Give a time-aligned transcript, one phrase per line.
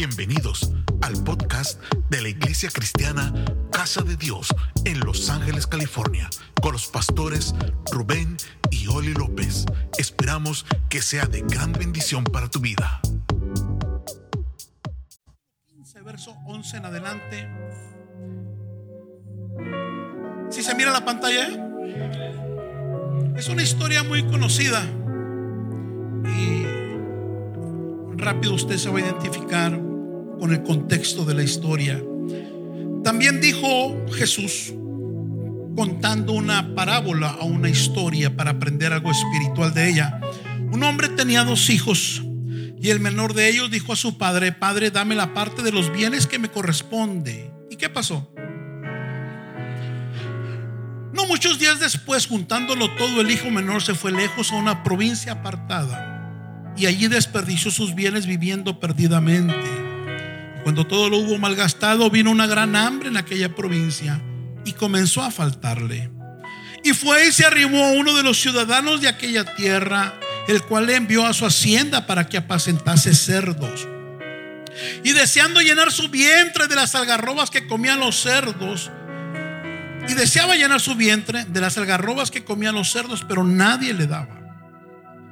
[0.00, 0.72] Bienvenidos
[1.02, 3.34] al podcast de la Iglesia Cristiana
[3.70, 4.48] Casa de Dios
[4.86, 6.30] en Los Ángeles, California,
[6.62, 7.54] con los pastores
[7.92, 8.38] Rubén
[8.70, 9.66] y Oli López.
[9.98, 13.02] Esperamos que sea de gran bendición para tu vida.
[15.66, 17.48] 15, verso 11 en adelante.
[20.48, 21.46] Si se mira la pantalla,
[23.36, 24.82] es una historia muy conocida
[26.24, 26.64] y
[28.16, 29.89] rápido usted se va a identificar
[30.40, 32.02] con el contexto de la historia.
[33.04, 34.72] También dijo Jesús,
[35.76, 40.20] contando una parábola o una historia para aprender algo espiritual de ella.
[40.72, 42.22] Un hombre tenía dos hijos
[42.80, 45.92] y el menor de ellos dijo a su padre, Padre, dame la parte de los
[45.92, 47.52] bienes que me corresponde.
[47.70, 48.32] ¿Y qué pasó?
[51.12, 55.32] No muchos días después, juntándolo todo, el hijo menor se fue lejos a una provincia
[55.32, 59.89] apartada y allí desperdició sus bienes viviendo perdidamente.
[60.62, 64.20] Cuando todo lo hubo malgastado, vino una gran hambre en aquella provincia
[64.64, 66.10] y comenzó a faltarle.
[66.82, 70.14] Y fue y se arrimó uno de los ciudadanos de aquella tierra,
[70.48, 73.86] el cual le envió a su hacienda para que apacentase cerdos.
[75.04, 78.90] Y deseando llenar su vientre de las algarrobas que comían los cerdos,
[80.08, 84.06] y deseaba llenar su vientre de las algarrobas que comían los cerdos, pero nadie le
[84.06, 84.39] daba.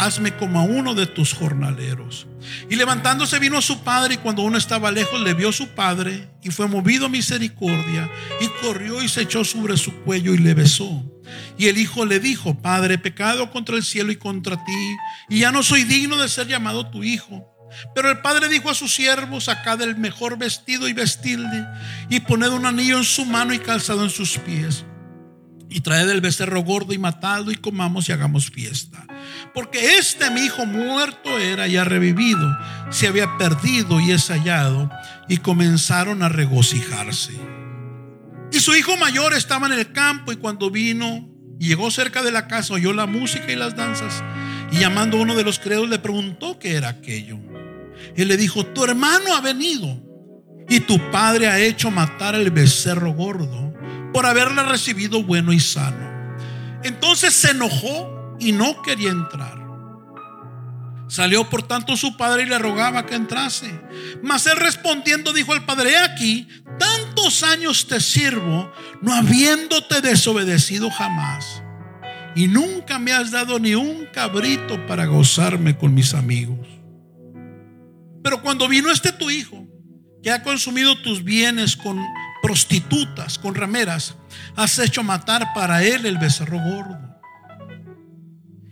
[0.00, 2.26] Hazme como a uno de tus jornaleros.
[2.70, 6.30] Y levantándose vino a su padre y cuando uno estaba lejos le vio su padre
[6.42, 10.54] y fue movido a misericordia y corrió y se echó sobre su cuello y le
[10.54, 11.04] besó.
[11.58, 14.96] Y el hijo le dijo, Padre, pecado contra el cielo y contra ti,
[15.28, 17.46] y ya no soy digno de ser llamado tu hijo.
[17.94, 21.66] Pero el padre dijo a sus siervos, sacad el mejor vestido y vestidle,
[22.08, 24.84] y poned un anillo en su mano y calzado en sus pies.
[25.70, 29.06] Y traed el becerro gordo y matado y comamos y hagamos fiesta.
[29.54, 32.58] Porque este mi hijo muerto era y ha revivido,
[32.90, 34.90] se había perdido y es hallado.
[35.28, 37.32] Y comenzaron a regocijarse.
[38.52, 41.28] Y su hijo mayor estaba en el campo y cuando vino
[41.60, 44.24] y llegó cerca de la casa oyó la música y las danzas.
[44.72, 47.38] Y llamando a uno de los credos le preguntó qué era aquello.
[48.16, 50.02] Él le dijo, tu hermano ha venido
[50.68, 53.69] y tu padre ha hecho matar al becerro gordo
[54.12, 56.36] por haberle recibido bueno y sano.
[56.82, 59.60] Entonces se enojó y no quería entrar.
[61.08, 63.68] Salió por tanto su padre y le rogaba que entrase.
[64.22, 66.46] Mas él respondiendo dijo al padre, aquí,
[66.78, 68.72] tantos años te sirvo,
[69.02, 71.62] no habiéndote desobedecido jamás.
[72.36, 76.68] Y nunca me has dado ni un cabrito para gozarme con mis amigos.
[78.22, 79.66] Pero cuando vino este tu hijo,
[80.22, 81.98] que ha consumido tus bienes con
[82.42, 84.14] prostitutas, con rameras,
[84.56, 86.98] has hecho matar para él el becerro gordo.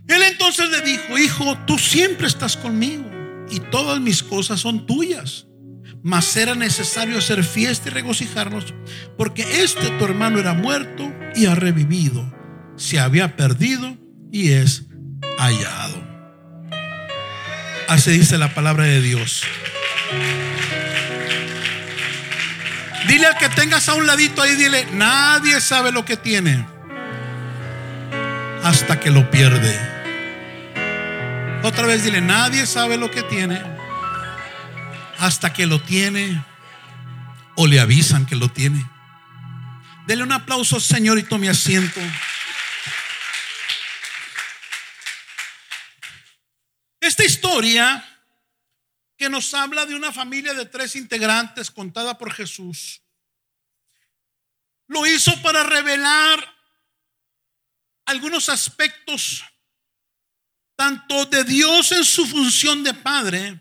[0.09, 3.05] Él entonces le dijo, hijo, tú siempre estás conmigo
[3.51, 5.47] y todas mis cosas son tuyas.
[6.03, 8.73] Mas era necesario hacer fiesta y regocijarnos,
[9.17, 12.33] porque este tu hermano era muerto y ha revivido,
[12.77, 13.99] se había perdido
[14.33, 14.85] y es
[15.39, 16.07] hallado.
[17.89, 19.43] Así dice la palabra de Dios.
[23.09, 26.67] Dile al que tengas a un ladito ahí, dile, nadie sabe lo que tiene
[28.63, 29.81] hasta que lo pierde.
[31.63, 33.63] Otra vez dile, nadie sabe lo que tiene
[35.19, 36.45] hasta que lo tiene
[37.57, 38.87] o le avisan que lo tiene.
[40.07, 42.01] Dele un aplauso, Señor, y asiento.
[47.01, 48.05] Esta historia
[49.19, 53.03] que nos habla de una familia de tres integrantes contada por Jesús,
[54.87, 56.57] lo hizo para revelar
[58.07, 59.45] algunos aspectos
[60.77, 63.61] tanto de Dios en su función de padre,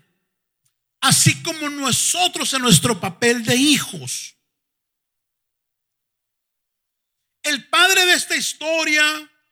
[1.00, 4.36] así como nosotros en nuestro papel de hijos.
[7.42, 9.04] El padre de esta historia,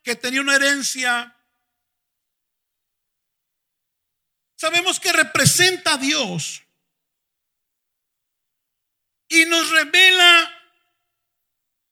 [0.04, 1.35] que tenía una herencia,
[4.56, 6.62] sabemos que representa a Dios
[9.28, 10.52] y nos revela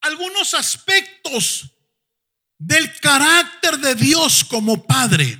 [0.00, 1.70] algunos aspectos
[2.58, 5.38] del carácter de Dios como Padre.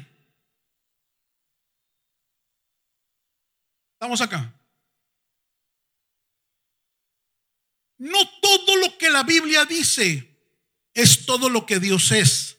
[3.95, 4.53] Estamos acá.
[7.99, 10.31] No todo lo que la Biblia dice
[10.93, 12.59] es todo lo que Dios es.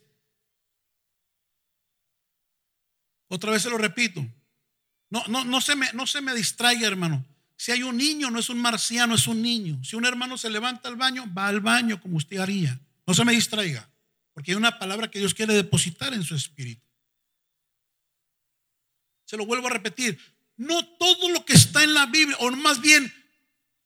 [3.27, 4.25] Otra vez se lo repito.
[5.15, 7.25] No, no, no, se me, no se me distraiga, hermano.
[7.55, 9.81] Si hay un niño, no es un marciano, es un niño.
[9.81, 12.77] Si un hermano se levanta al baño, va al baño como usted haría.
[13.07, 13.89] No se me distraiga,
[14.33, 16.81] porque hay una palabra que Dios quiere depositar en su espíritu.
[19.23, 20.19] Se lo vuelvo a repetir.
[20.57, 23.09] No todo lo que está en la Biblia, o más bien,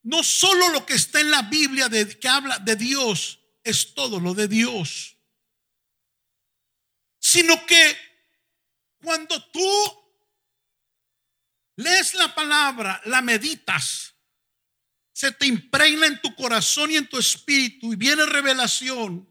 [0.02, 4.20] no solo lo que está en la Biblia de, que habla de Dios, es todo
[4.20, 5.16] lo de Dios.
[7.20, 7.98] Sino que
[9.04, 9.99] cuando tú
[11.80, 14.14] lees la palabra, la meditas,
[15.14, 19.28] se te impregna en tu corazón y en tu espíritu y viene revelación,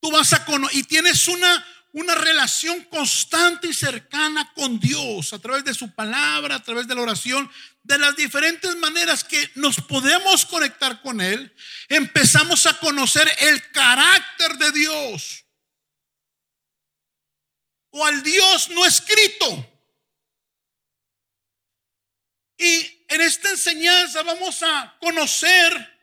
[0.00, 5.38] tú vas a conocer y tienes una una relación constante y cercana con Dios a
[5.38, 7.50] través de su palabra, a través de la oración,
[7.82, 11.54] de las diferentes maneras que nos podemos conectar con Él,
[11.88, 15.44] empezamos a conocer el carácter de Dios.
[17.90, 19.71] O al Dios no escrito.
[22.62, 25.98] Y en esta enseñanza vamos a conocer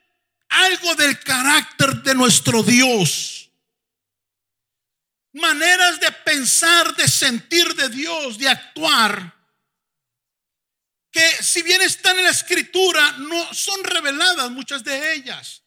[0.49, 3.39] algo del carácter de nuestro Dios
[5.33, 9.35] maneras de pensar, de sentir de Dios, de actuar,
[11.11, 15.63] que si bien están en la escritura, no son reveladas muchas de ellas,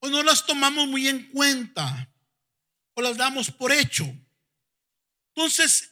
[0.00, 2.08] o no las tomamos muy en cuenta,
[2.94, 4.04] o las damos por hecho.
[5.34, 5.90] Entonces,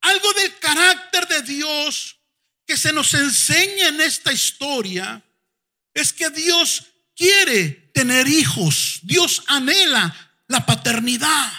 [0.00, 2.15] algo del carácter de Dios
[2.66, 5.22] que se nos enseña en esta historia
[5.94, 6.84] es que Dios
[7.14, 10.14] quiere tener hijos, Dios anhela
[10.48, 11.52] la paternidad.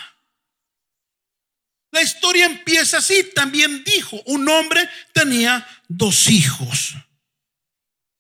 [1.92, 3.32] La historia empieza así.
[3.34, 6.96] También dijo, un hombre tenía dos hijos.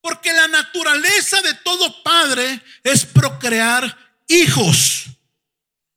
[0.01, 3.95] Porque la naturaleza de todo padre es procrear
[4.28, 5.06] hijos.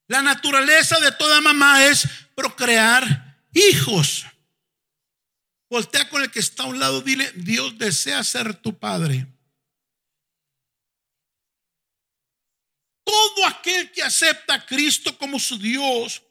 [0.08, 4.26] La naturaleza de toda mamá es procrear hijos.
[5.70, 9.26] Voltea con el que está a un lado, dile, Dios desea ser tu padre.
[13.10, 16.22] todo aquel que acepta a Cristo como su Dios,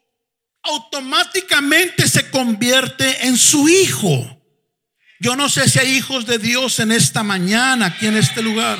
[0.64, 4.38] automáticamente se convierte en su hijo.
[5.20, 8.80] Yo no sé si hay hijos de Dios en esta mañana, aquí en este lugar.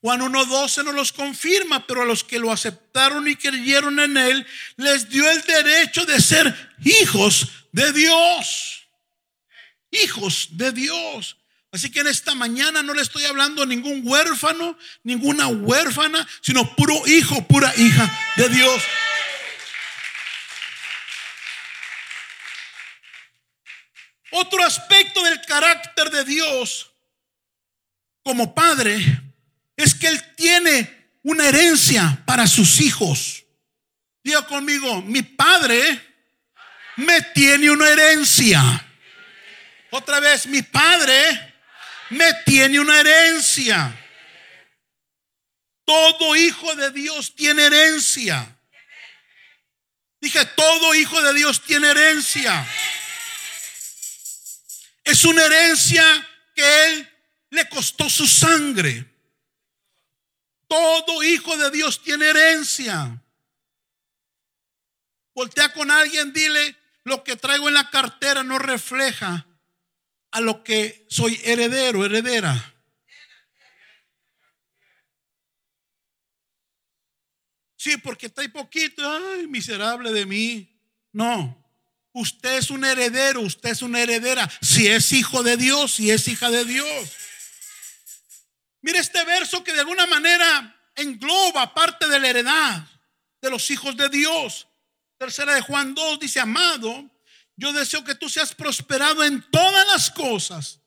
[0.00, 4.46] Juan 1.12 no los confirma, pero a los que lo aceptaron y creyeron en él,
[4.76, 8.81] les dio el derecho de ser hijos de Dios.
[9.92, 11.36] Hijos de Dios.
[11.70, 16.74] Así que en esta mañana no le estoy hablando a ningún huérfano, ninguna huérfana, sino
[16.74, 18.82] puro hijo, pura hija de Dios.
[24.32, 26.90] Otro aspecto del carácter de Dios
[28.22, 29.22] como padre
[29.76, 33.44] es que Él tiene una herencia para sus hijos.
[34.22, 36.00] Diga conmigo, mi padre
[36.96, 38.60] me tiene una herencia.
[39.94, 41.54] Otra vez, mi padre
[42.08, 43.94] me tiene una herencia.
[45.84, 48.58] Todo hijo de Dios tiene herencia.
[50.18, 52.66] Dije, todo hijo de Dios tiene herencia.
[55.04, 56.02] Es una herencia
[56.54, 57.10] que Él
[57.50, 59.04] le costó su sangre.
[60.68, 63.22] Todo hijo de Dios tiene herencia.
[65.34, 69.46] Voltea con alguien, dile, lo que traigo en la cartera no refleja
[70.32, 72.74] a lo que soy heredero, heredera.
[77.76, 80.80] Sí, porque está ahí poquito, ay, miserable de mí.
[81.12, 81.62] No,
[82.12, 84.50] usted es un heredero, usted es una heredera.
[84.62, 87.12] Si es hijo de Dios, si es hija de Dios.
[88.80, 92.86] Mire este verso que de alguna manera engloba parte de la heredad
[93.40, 94.66] de los hijos de Dios.
[95.18, 97.10] Tercera de Juan 2 dice, amado,
[97.56, 100.80] yo deseo que tú seas prosperado en todas las cosas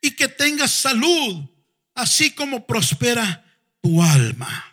[0.00, 1.48] y que tengas salud,
[1.94, 3.44] así como prospera
[3.80, 4.64] tu alma.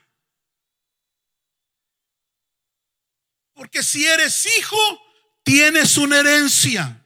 [3.54, 4.78] Porque si eres hijo,
[5.44, 7.02] tienes una herencia.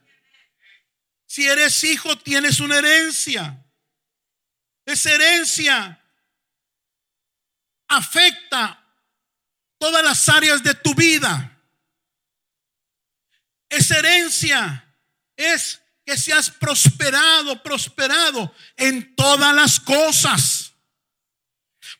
[1.26, 3.64] Si eres hijo, tienes una herencia.
[4.84, 6.04] Esa herencia
[7.88, 8.84] afecta
[9.78, 11.49] todas las áreas de tu vida.
[13.70, 14.86] Esa herencia
[15.38, 20.74] es que seas prosperado, prosperado en todas las cosas.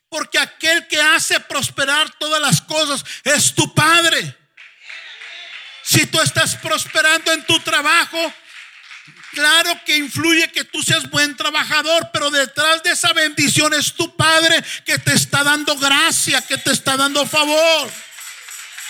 [0.10, 4.36] Porque aquel que hace prosperar todas las cosas es tu Padre.
[5.84, 8.34] Si tú estás prosperando en tu trabajo,
[9.32, 14.16] claro que influye que tú seas buen trabajador, pero detrás de esa bendición es tu
[14.16, 17.92] Padre que te está dando gracia, que te está dando favor.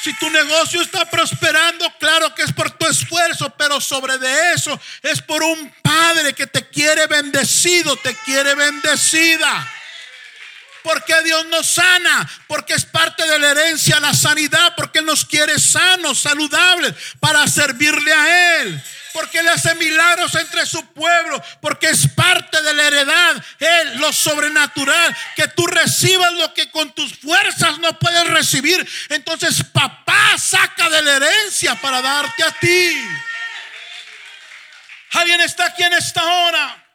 [0.01, 4.79] Si tu negocio está prosperando, claro que es por tu esfuerzo, pero sobre de eso
[5.01, 9.73] es por un Padre que te quiere bendecido, te quiere bendecida.
[10.83, 15.59] Porque Dios nos sana, porque es parte de la herencia la sanidad, porque nos quiere
[15.59, 22.07] sanos, saludables, para servirle a Él porque Él hace milagros entre su pueblo, porque es
[22.09, 27.79] parte de la heredad, Él, lo sobrenatural, que tú recibas lo que con tus fuerzas
[27.79, 28.87] no puedes recibir.
[29.09, 33.07] Entonces papá saca de la herencia para darte a ti.
[35.11, 36.85] ¿Alguien está aquí en esta hora?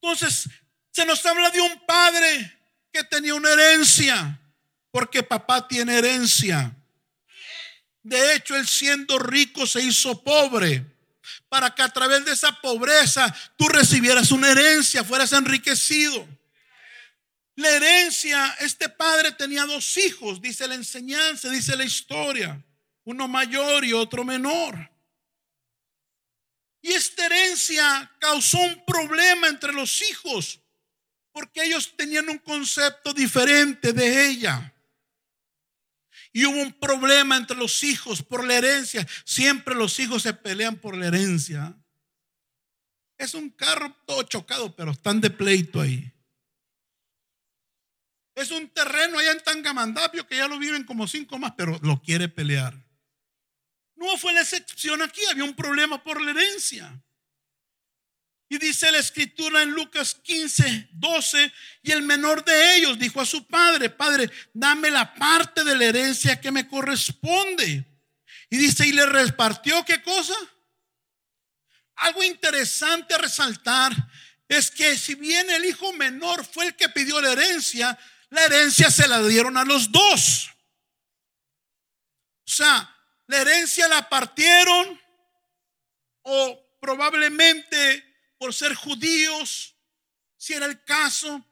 [0.00, 0.48] Entonces
[0.92, 2.58] se nos habla de un padre
[2.92, 4.38] que tenía una herencia,
[4.90, 6.72] porque papá tiene herencia.
[8.06, 10.86] De hecho, él siendo rico se hizo pobre
[11.48, 16.24] para que a través de esa pobreza tú recibieras una herencia, fueras enriquecido.
[17.56, 22.64] La herencia, este padre tenía dos hijos, dice la enseñanza, dice la historia,
[23.02, 24.88] uno mayor y otro menor.
[26.80, 30.60] Y esta herencia causó un problema entre los hijos,
[31.32, 34.72] porque ellos tenían un concepto diferente de ella.
[36.36, 39.08] Y hubo un problema entre los hijos por la herencia.
[39.24, 41.74] Siempre los hijos se pelean por la herencia.
[43.16, 46.12] Es un carro todo chocado, pero están de pleito ahí.
[48.34, 52.02] Es un terreno allá en Tangamandapio que ya lo viven como cinco más, pero lo
[52.02, 52.84] quiere pelear.
[53.94, 57.02] No fue la excepción aquí, había un problema por la herencia.
[58.48, 63.26] Y dice la escritura en Lucas 15, 12, y el menor de ellos dijo a
[63.26, 67.84] su padre, padre, dame la parte de la herencia que me corresponde.
[68.48, 70.34] Y dice, y le repartió qué cosa?
[71.96, 73.92] Algo interesante a resaltar
[74.48, 77.98] es que si bien el hijo menor fue el que pidió la herencia,
[78.30, 80.50] la herencia se la dieron a los dos.
[82.46, 85.00] O sea, la herencia la partieron
[86.22, 88.05] o probablemente
[88.38, 89.74] por ser judíos,
[90.36, 91.44] si era el caso,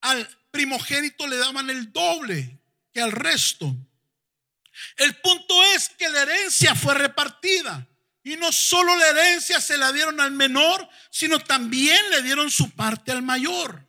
[0.00, 2.58] al primogénito le daban el doble
[2.92, 3.74] que al resto.
[4.96, 7.86] El punto es que la herencia fue repartida.
[8.22, 12.70] Y no solo la herencia se la dieron al menor, sino también le dieron su
[12.70, 13.86] parte al mayor.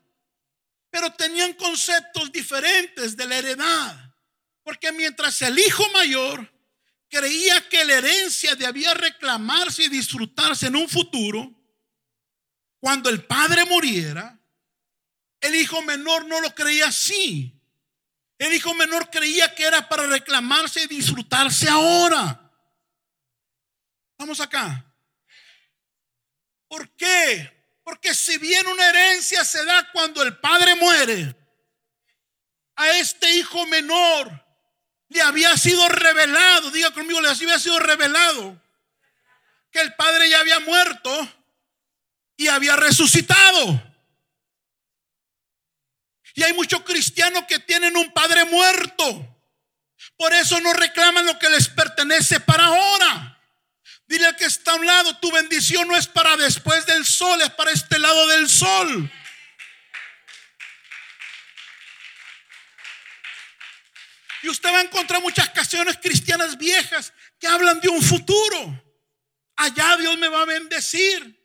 [0.90, 4.16] Pero tenían conceptos diferentes de la heredad.
[4.64, 6.52] Porque mientras el hijo mayor
[7.10, 11.59] creía que la herencia debía reclamarse y disfrutarse en un futuro,
[12.80, 14.38] cuando el padre muriera,
[15.42, 17.56] el hijo menor no lo creía así.
[18.38, 22.52] El hijo menor creía que era para reclamarse y disfrutarse ahora.
[24.18, 24.86] Vamos acá.
[26.68, 27.60] ¿Por qué?
[27.84, 31.36] Porque si bien una herencia se da cuando el padre muere,
[32.76, 34.46] a este hijo menor
[35.10, 38.62] le había sido revelado, diga conmigo, le había sido revelado
[39.72, 41.39] que el padre ya había muerto
[42.40, 43.84] y había resucitado.
[46.36, 49.46] Y hay muchos cristianos que tienen un padre muerto.
[50.16, 53.44] Por eso no reclaman lo que les pertenece para ahora.
[54.08, 57.42] Dile al que está a un lado, tu bendición no es para después del sol,
[57.42, 59.12] es para este lado del sol.
[64.44, 68.82] Y usted va a encontrar muchas canciones cristianas viejas que hablan de un futuro.
[69.58, 71.39] Allá Dios me va a bendecir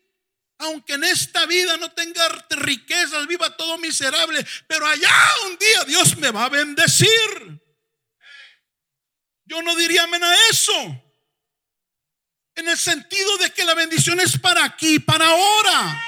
[0.64, 5.14] aunque en esta vida no tenga riquezas, viva todo miserable, pero allá
[5.46, 7.62] un día Dios me va a bendecir.
[9.44, 11.02] Yo no diría amén a eso.
[12.56, 16.04] En el sentido de que la bendición es para aquí, para ahora.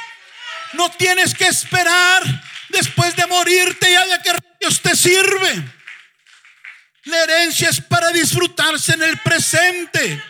[0.73, 2.23] No tienes que esperar
[2.69, 5.65] después de morirte ya de que Dios te sirve.
[7.05, 10.23] La herencia es para disfrutarse en el presente.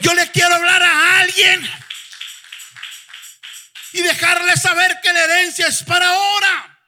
[0.00, 1.68] Yo le quiero hablar a alguien
[3.98, 6.80] y dejarle saber que la herencia es para ahora.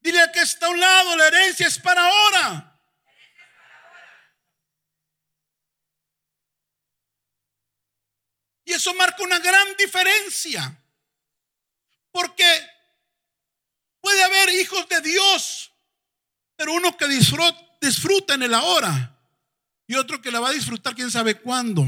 [0.00, 2.80] Dile que está a un lado, la herencia es para ahora.
[8.64, 10.80] Y eso marca una gran diferencia.
[12.12, 12.70] Porque
[14.00, 15.72] puede haber hijos de Dios,
[16.54, 19.16] pero uno que disfruta, disfruta en el ahora
[19.86, 21.84] y otro que la va a disfrutar quién sabe cuándo.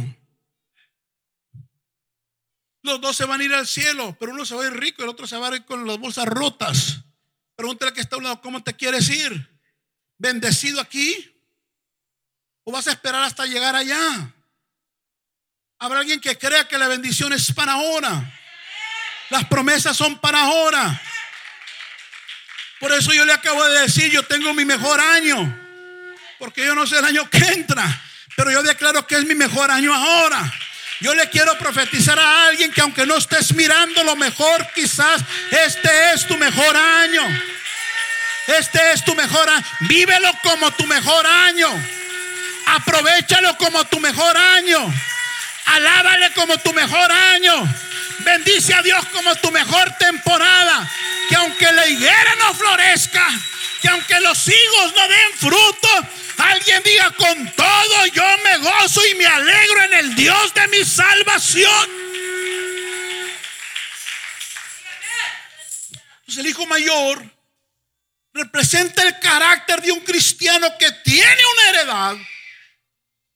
[2.83, 5.03] Los dos se van a ir al cielo, pero uno se va a ir rico
[5.03, 6.99] y el otro se va a ir con las bolsas rotas.
[7.55, 9.61] Pregúntale que está a un lado, ¿cómo te quieres ir?
[10.19, 11.33] ¿Bendecido aquí?
[12.65, 14.35] ¿O vas a esperar hasta llegar allá?
[15.79, 18.33] Habrá alguien que crea que la bendición es para ahora.
[19.31, 21.01] Las promesas son para ahora.
[22.81, 25.59] Por eso yo le acabo de decir, yo tengo mi mejor año.
[26.39, 27.85] Porque yo no sé el año que entra,
[28.37, 30.53] pero yo declaro que es mi mejor año ahora.
[31.03, 36.13] Yo le quiero profetizar a alguien que aunque no estés mirando lo mejor, quizás este
[36.15, 37.23] es tu mejor año.
[38.47, 39.67] Este es tu mejor año.
[39.81, 41.69] Vívelo como tu mejor año.
[42.67, 44.79] Aprovechalo como tu mejor año.
[45.67, 47.75] Alábale como tu mejor año.
[48.21, 50.89] Bendice a Dios como tu mejor temporada.
[51.29, 53.29] Que aunque la higuera no florezca,
[53.83, 55.89] que aunque los higos no den fruto,
[56.39, 60.85] alguien diga con todo yo me gozo y me alegro en el Dios de mi
[60.85, 61.91] salvación.
[66.25, 67.29] Pues el hijo mayor
[68.33, 72.17] representa el carácter de un cristiano que tiene una heredad,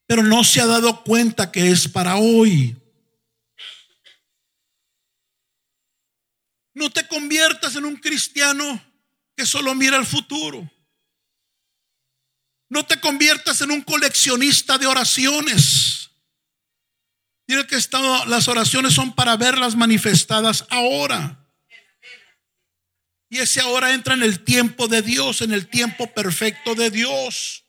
[0.06, 2.76] pero no se ha dado cuenta que es para hoy.
[6.72, 8.80] No te conviertas en un cristiano
[9.36, 10.68] que solo mira el futuro.
[12.68, 16.10] No te conviertas en un coleccionista de oraciones.
[17.46, 17.78] Dile que
[18.26, 21.46] las oraciones son para verlas manifestadas ahora.
[23.28, 27.65] Y ese ahora entra en el tiempo de Dios, en el tiempo perfecto de Dios.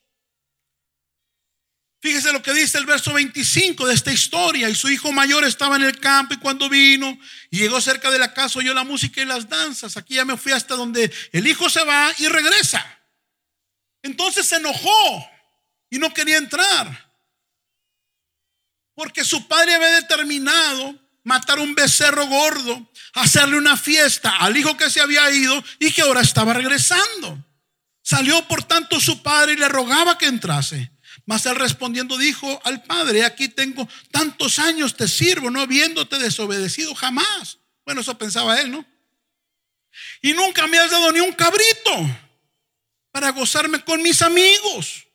[1.99, 4.69] Fíjese lo que dice el verso 25 de esta historia.
[4.69, 7.17] Y su hijo mayor estaba en el campo y cuando vino
[7.49, 9.97] y llegó cerca de la casa oyó la música y las danzas.
[9.97, 12.85] Aquí ya me fui hasta donde el hijo se va y regresa.
[14.03, 15.29] Entonces se enojó
[15.89, 17.07] y no quería entrar.
[18.93, 24.89] Porque su padre había determinado matar un becerro gordo, hacerle una fiesta al hijo que
[24.89, 27.43] se había ido y que ahora estaba regresando.
[28.01, 30.91] Salió por tanto su padre y le rogaba que entrase.
[31.27, 36.95] Mas él respondiendo dijo al padre, aquí tengo tantos años te sirvo, no habiéndote desobedecido
[36.95, 37.59] jamás.
[37.85, 38.85] Bueno, eso pensaba él, ¿no?
[40.21, 41.91] Y nunca me has dado ni un cabrito
[43.11, 45.05] para gozarme con mis amigos.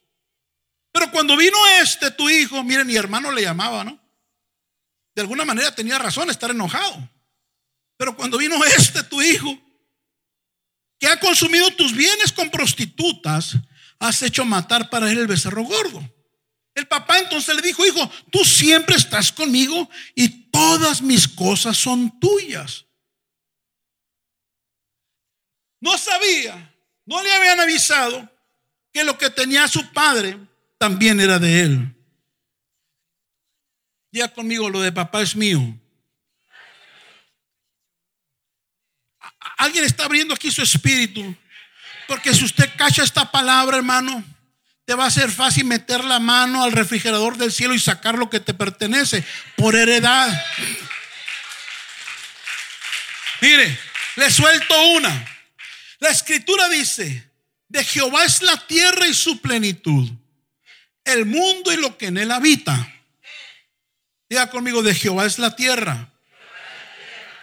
[0.92, 3.98] Pero cuando vino este, tu hijo, miren, mi hermano le llamaba, ¿no?
[5.14, 7.08] De alguna manera tenía razón estar enojado.
[7.96, 9.58] Pero cuando vino este, tu hijo,
[10.98, 13.56] que ha consumido tus bienes con prostitutas,
[14.02, 16.02] has hecho matar para él el becerro gordo.
[16.74, 22.18] El papá entonces le dijo, hijo, tú siempre estás conmigo y todas mis cosas son
[22.18, 22.84] tuyas.
[25.80, 26.74] No sabía,
[27.06, 28.28] no le habían avisado
[28.92, 30.36] que lo que tenía su padre
[30.78, 31.96] también era de él.
[34.10, 35.60] Ya conmigo, lo de papá es mío.
[39.58, 41.36] Alguien está abriendo aquí su espíritu
[42.06, 44.24] porque si usted cacha esta palabra, hermano,
[44.84, 48.28] te va a ser fácil meter la mano al refrigerador del cielo y sacar lo
[48.28, 49.24] que te pertenece
[49.56, 50.28] por heredad.
[53.40, 53.78] Mire,
[54.16, 55.28] le suelto una.
[55.98, 57.30] La escritura dice,
[57.68, 60.10] de Jehová es la tierra y su plenitud,
[61.04, 62.92] el mundo y lo que en él habita.
[64.28, 66.08] Diga conmigo, de Jehová es la tierra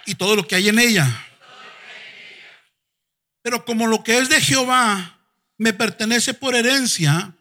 [0.05, 1.28] y todo lo que hay en ella
[3.41, 5.19] pero como lo que es de Jehová
[5.57, 7.33] me pertenece por herencia,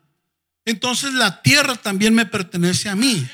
[0.64, 3.28] entonces la tierra también me pertenece a mí.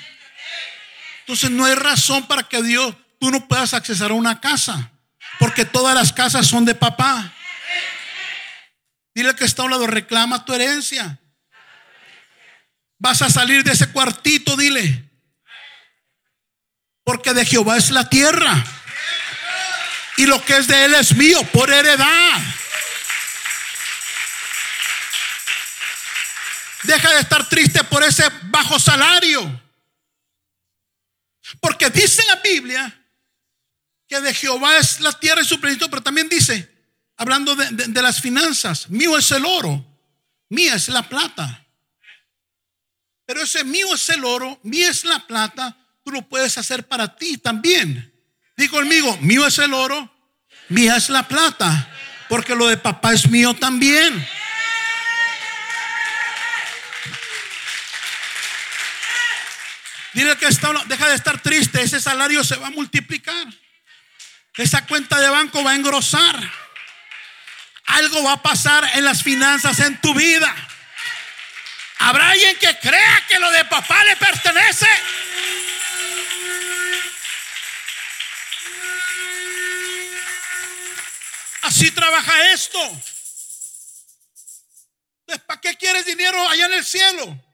[1.20, 4.92] Entonces no hay razón para que Dios, tú no puedas accesar a una casa,
[5.38, 7.32] porque todas las casas son de papá.
[9.14, 11.18] Dile que está a un lado, reclama tu herencia.
[12.98, 15.10] Vas a salir de ese cuartito, dile.
[17.04, 18.64] Porque de Jehová es la tierra.
[20.16, 22.40] Y lo que es de Él es mío por heredad.
[26.84, 29.62] Deja de estar triste por ese bajo salario.
[31.60, 33.00] Porque dice la Biblia
[34.06, 36.70] que de Jehová es la tierra y su plenitud, pero también dice,
[37.16, 39.84] hablando de, de, las finanzas, mío es el oro,
[40.50, 41.66] mía es la plata.
[43.24, 47.16] Pero ese mío es el oro, mía es la plata, tú lo puedes hacer para
[47.16, 48.13] ti también.
[48.56, 50.10] Digo conmigo, mío es el oro,
[50.68, 51.88] mía es la plata,
[52.28, 54.26] porque lo de papá es mío también.
[60.12, 63.46] Dile que está, deja de estar triste, ese salario se va a multiplicar.
[64.56, 66.52] Esa cuenta de banco va a engrosar.
[67.86, 70.54] Algo va a pasar en las finanzas en tu vida.
[71.98, 74.86] ¿Habrá alguien que crea que lo de papá le pertenece?
[81.74, 82.78] Así trabaja esto.
[85.44, 87.44] ¿Para qué quieres dinero allá en el cielo?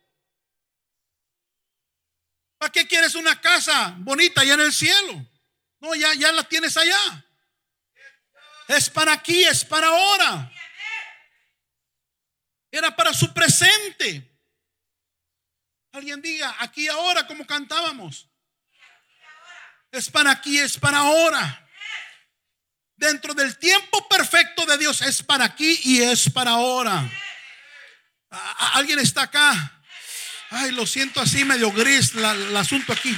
[2.58, 5.26] ¿Para qué quieres una casa bonita allá en el cielo?
[5.78, 7.24] No, ya, ya la tienes allá.
[8.68, 10.52] Es para aquí, es para ahora.
[12.70, 14.38] Era para su presente.
[15.92, 18.28] Alguien diga, aquí ahora, como cantábamos.
[19.90, 21.69] Es para aquí, es para ahora.
[23.00, 27.10] Dentro del tiempo perfecto de Dios es para aquí y es para ahora.
[28.74, 29.82] ¿Alguien está acá?
[30.50, 33.16] Ay, lo siento así medio gris el asunto aquí.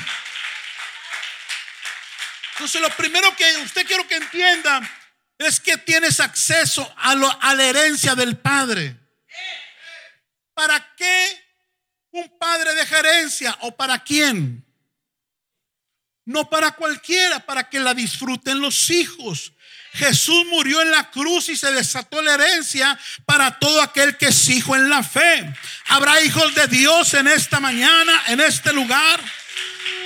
[2.53, 4.88] Entonces lo primero que usted quiero que entienda
[5.37, 8.97] es que tienes acceso a, a la herencia del Padre.
[10.55, 11.45] ¿Para qué
[12.12, 14.64] un padre deja herencia o para quién?
[16.25, 19.53] No para cualquiera, para que la disfruten los hijos.
[19.94, 24.48] Jesús murió en la cruz y se desató la herencia para todo aquel que es
[24.48, 25.52] hijo en la fe.
[25.88, 29.20] Habrá hijos de Dios en esta mañana, en este lugar.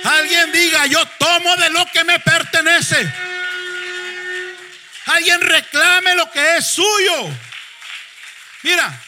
[0.03, 3.13] Alguien diga, yo tomo de lo que me pertenece.
[5.05, 7.29] Alguien reclame lo que es suyo.
[8.63, 9.03] Mira,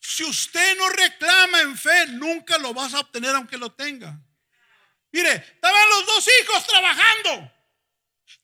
[0.00, 4.16] si usted no reclama en fe, nunca lo vas a obtener aunque lo tenga.
[5.10, 7.55] Mire, estaban los dos hijos trabajando.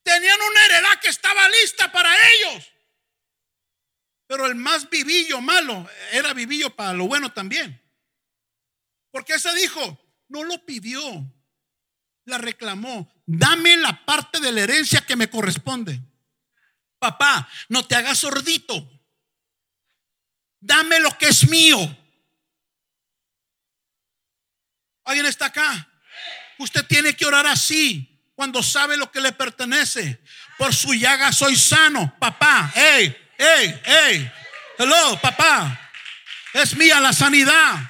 [0.03, 2.73] Tenían una heredad que estaba lista para ellos.
[4.27, 7.81] Pero el más vivillo malo era vivillo para lo bueno también.
[9.11, 11.03] Porque ese dijo, no lo pidió,
[12.25, 13.13] la reclamó.
[13.27, 16.01] Dame la parte de la herencia que me corresponde.
[16.99, 18.89] Papá, no te hagas sordito.
[20.61, 21.79] Dame lo que es mío.
[25.05, 25.89] ¿Alguien está acá?
[26.59, 30.21] Usted tiene que orar así cuando sabe lo que le pertenece.
[30.59, 32.71] Por su llaga soy sano, papá.
[32.75, 34.33] Hey, hey, hey.
[34.79, 35.79] Hello, papá.
[36.53, 37.81] Es mía la sanidad.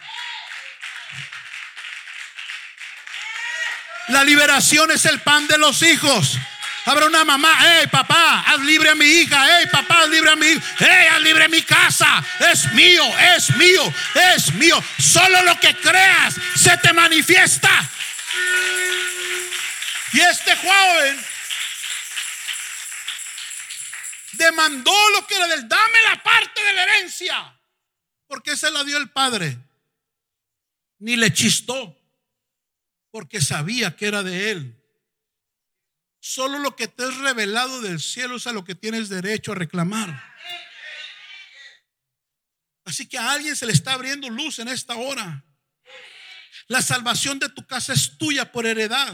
[4.09, 6.39] La liberación es el pan de los hijos.
[6.85, 10.37] Habrá una mamá, hey papá, haz libre a mi hija, hey papá, haz libre a
[10.37, 13.05] mi hija, hey, haz libre a mi casa, es mío,
[13.37, 13.95] es mío,
[14.35, 14.83] es mío.
[14.99, 17.71] Solo lo que creas se te manifiesta.
[20.13, 21.25] Y este joven
[24.33, 27.61] demandó lo que era del, dame la parte de la herencia,
[28.27, 29.59] porque se la dio el padre.
[30.99, 31.99] Ni le chistó,
[33.11, 34.79] porque sabía que era de él.
[36.21, 39.57] Solo lo que te es revelado del cielo es a lo que tienes derecho a
[39.57, 40.33] reclamar.
[42.85, 45.45] Así que a alguien se le está abriendo luz en esta hora.
[46.69, 49.13] La salvación de tu casa es tuya por heredad.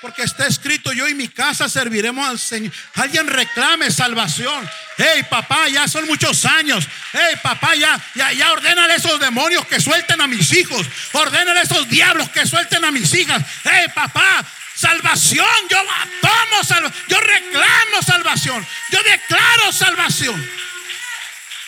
[0.00, 2.72] Porque está escrito, yo y mi casa serviremos al Señor.
[2.94, 4.68] Alguien reclame salvación.
[4.96, 6.86] Hey, papá, ya son muchos años.
[7.12, 8.50] Hey, papá, ya, ya, ya
[8.94, 10.86] esos demonios que suelten a mis hijos.
[11.12, 13.42] Ordénale a esos diablos que suelten a mis hijas.
[13.64, 15.46] Hey, papá, salvación.
[15.68, 15.78] Yo
[16.20, 17.04] tomo salvación.
[17.08, 18.66] Yo reclamo salvación.
[18.90, 20.50] Yo declaro salvación.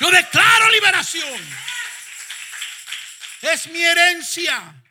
[0.01, 1.63] Yo declaro liberación.
[3.43, 4.82] Es mi herencia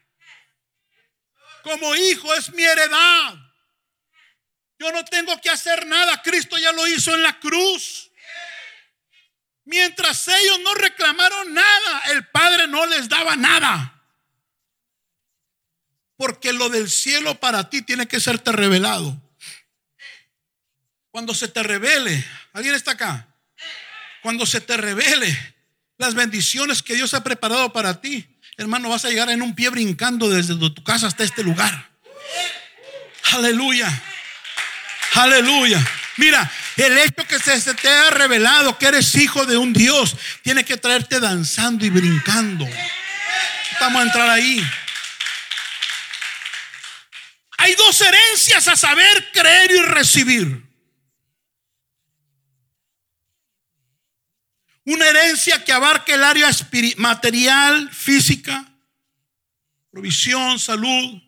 [1.61, 3.35] como hijo es mi heredad.
[4.79, 8.11] Yo no tengo que hacer nada, Cristo ya lo hizo en la cruz.
[9.65, 14.03] Mientras ellos no reclamaron nada, el Padre no les daba nada.
[16.17, 19.21] Porque lo del cielo para ti tiene que serte revelado.
[21.11, 23.27] Cuando se te revele, ¿alguien está acá?
[24.23, 25.55] Cuando se te revele
[25.97, 28.30] las bendiciones que Dios ha preparado para ti,
[28.61, 31.89] hermano, vas a llegar en un pie brincando desde tu casa hasta este lugar.
[33.33, 34.01] Aleluya.
[35.13, 35.85] Aleluya.
[36.17, 40.63] Mira, el hecho que se, te ha revelado que eres hijo de un Dios tiene
[40.63, 42.67] que traerte danzando y brincando.
[43.79, 44.63] Vamos a entrar ahí.
[47.57, 50.70] Hay dos herencias a saber, creer y recibir.
[54.85, 56.49] Una herencia que abarque el área
[56.97, 58.67] material, física,
[59.91, 61.21] provisión, salud.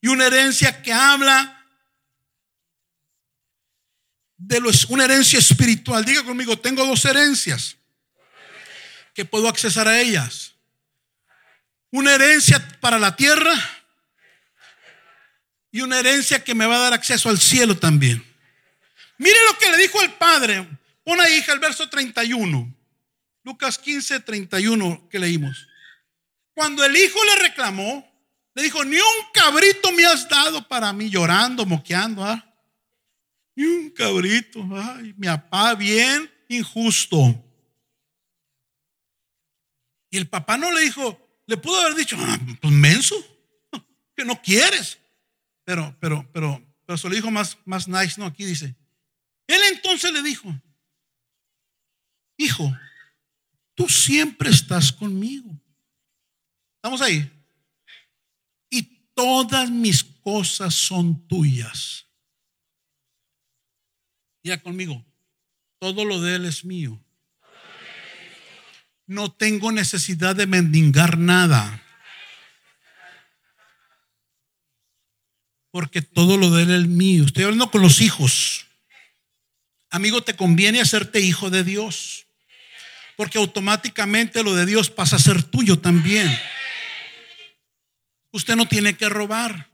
[0.00, 1.58] Y una herencia que habla
[4.36, 6.04] de los, una herencia espiritual.
[6.04, 7.76] Diga conmigo, tengo dos herencias
[9.14, 10.54] que puedo accesar a ellas.
[11.90, 13.52] Una herencia para la tierra
[15.72, 18.24] y una herencia que me va a dar acceso al cielo también.
[19.16, 20.77] Mire lo que le dijo el Padre
[21.12, 22.74] una hija el verso 31.
[23.42, 25.66] Lucas 15, 31 que leímos.
[26.54, 28.06] Cuando el hijo le reclamó,
[28.54, 32.24] le dijo, ni un cabrito me has dado para mí, llorando, moqueando.
[32.24, 32.44] ¿ah?
[33.56, 34.60] Ni un cabrito.
[34.72, 37.42] Ay, mi papá, bien injusto.
[40.10, 43.14] Y el papá no le dijo, le pudo haber dicho, ah, pues menso,
[44.16, 44.98] que no quieres.
[45.64, 48.26] Pero, pero, pero, pero se lo dijo más, más nice, ¿no?
[48.26, 48.74] Aquí dice.
[49.46, 50.52] Él entonces le dijo,
[52.38, 52.74] hijo,
[53.74, 55.58] tú siempre estás conmigo
[56.78, 57.28] ¿Estamos ahí?
[58.70, 62.06] Y todas mis cosas son tuyas.
[64.44, 65.04] Ya conmigo,
[65.80, 67.02] todo lo de Él es mío.
[69.06, 71.82] No tengo necesidad de mendigar nada.
[75.72, 77.24] Porque todo lo de Él es mío.
[77.24, 78.66] Estoy hablando con los hijos.
[79.90, 82.27] Amigo, te conviene hacerte hijo de Dios.
[83.18, 86.32] Porque automáticamente lo de Dios pasa a ser tuyo también.
[88.30, 89.68] Usted no tiene que robar.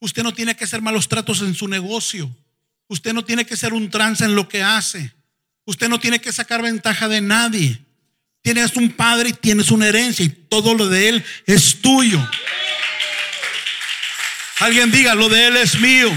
[0.00, 2.30] Usted no tiene que hacer malos tratos en su negocio.
[2.86, 5.14] Usted no tiene que ser un trance en lo que hace.
[5.64, 7.80] Usted no tiene que sacar ventaja de nadie.
[8.42, 12.20] Tienes un padre y tienes una herencia y todo lo de él es tuyo.
[14.58, 16.12] Alguien diga, lo de él es mío.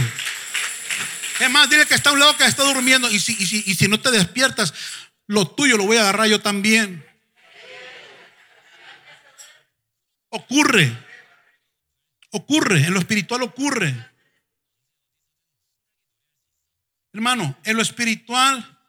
[1.40, 3.64] Es más, dile que está a un lado que está durmiendo y si, y si,
[3.66, 4.74] y si no te despiertas,
[5.28, 7.06] lo tuyo lo voy a agarrar yo también.
[10.30, 11.06] Ocurre.
[12.32, 13.96] Ocurre, en lo espiritual ocurre.
[17.14, 18.80] Hermano, en lo espiritual,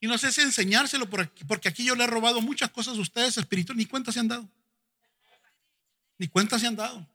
[0.00, 3.36] y no sé si enseñárselo porque aquí yo le he robado muchas cosas a ustedes
[3.36, 4.48] espiritual, ni cuenta se han dado.
[6.18, 7.06] Ni cuenta se han dado.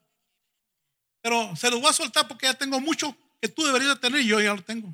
[1.22, 4.28] Pero se los voy a soltar porque ya tengo mucho que tú deberías tener y
[4.28, 4.94] yo ya lo tengo.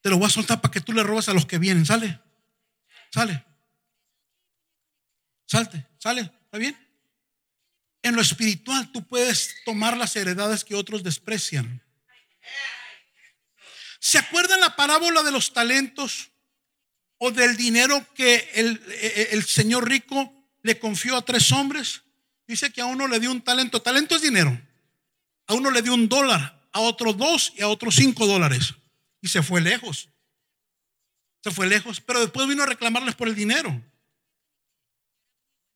[0.00, 1.86] Te lo voy a soltar para que tú le robes a los que vienen.
[1.86, 2.20] Sale,
[3.12, 3.44] sale.
[5.46, 6.76] Salte, sale, ¿está bien?
[8.02, 11.82] En lo espiritual tú puedes tomar las heredades que otros desprecian.
[14.00, 16.30] ¿Se acuerdan la parábola de los talentos
[17.18, 18.82] o del dinero que el,
[19.30, 22.02] el, señor rico le confió a tres hombres?
[22.48, 23.80] Dice que a uno le dio un talento.
[23.80, 24.60] Talento es dinero.
[25.46, 28.74] A uno le dio un dólar, a otro dos y a otro cinco dólares.
[29.20, 30.08] Y se fue lejos.
[31.42, 32.00] Se fue lejos.
[32.00, 33.82] Pero después vino a reclamarles por el dinero.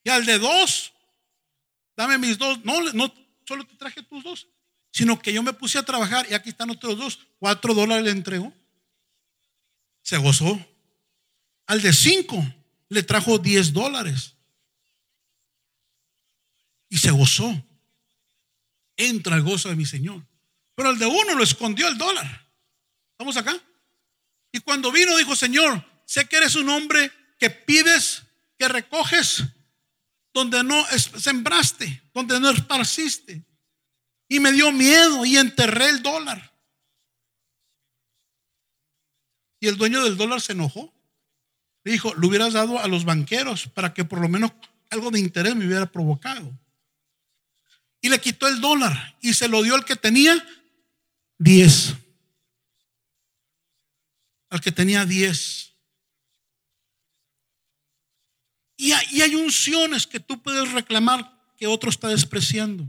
[0.05, 0.93] Y al de dos
[1.97, 2.65] dame mis dos.
[2.65, 3.13] No, no
[3.45, 4.47] solo te traje tus dos,
[4.93, 7.19] sino que yo me puse a trabajar y aquí están otros dos.
[7.39, 8.53] Cuatro dólares le entregó.
[10.03, 10.65] Se gozó.
[11.67, 12.45] Al de cinco
[12.89, 14.35] le trajo diez dólares.
[16.89, 17.65] Y se gozó.
[18.97, 20.25] Entra el gozo de mi Señor.
[20.75, 22.47] Pero al de uno lo escondió el dólar.
[23.13, 23.59] ¿Estamos acá?
[24.53, 28.23] Y cuando vino dijo, Señor, sé que eres un hombre que pides,
[28.59, 29.45] que recoges
[30.33, 30.85] donde no
[31.19, 33.45] sembraste, donde no esparciste.
[34.29, 36.53] Y me dio miedo y enterré el dólar.
[39.61, 40.93] Y el dueño del dólar se enojó.
[41.85, 44.53] Le dijo, lo hubieras dado a los banqueros para que por lo menos
[44.91, 46.53] algo de interés me hubiera provocado.
[48.01, 50.45] Y le quitó el dólar y se lo dio al que tenía
[51.39, 51.95] 10.
[54.57, 55.77] Al que tenía 10.
[58.79, 62.87] Y hay, unciones que tú puedes reclamar que otro está despreciando.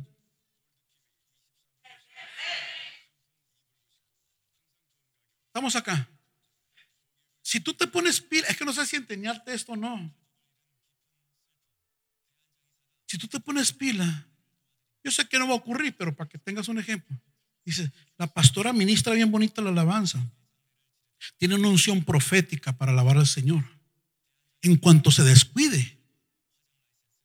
[5.48, 6.10] Estamos acá.
[7.42, 10.10] Si tú te pones pila, es que no sé si enseñarte esto o no.
[13.08, 14.26] Si tú te pones pila,
[15.04, 17.20] yo sé que no va a ocurrir, pero para que tengas un ejemplo.
[17.66, 20.26] Dice, la pastora ministra bien bonita la alabanza.
[21.38, 23.64] Tiene una unción profética para alabar al Señor
[24.62, 25.98] en cuanto se descuide,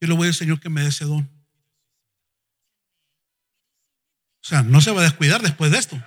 [0.01, 1.31] yo le voy al Señor que me dé ese don.
[4.43, 6.03] O sea, no se va a descuidar después de esto.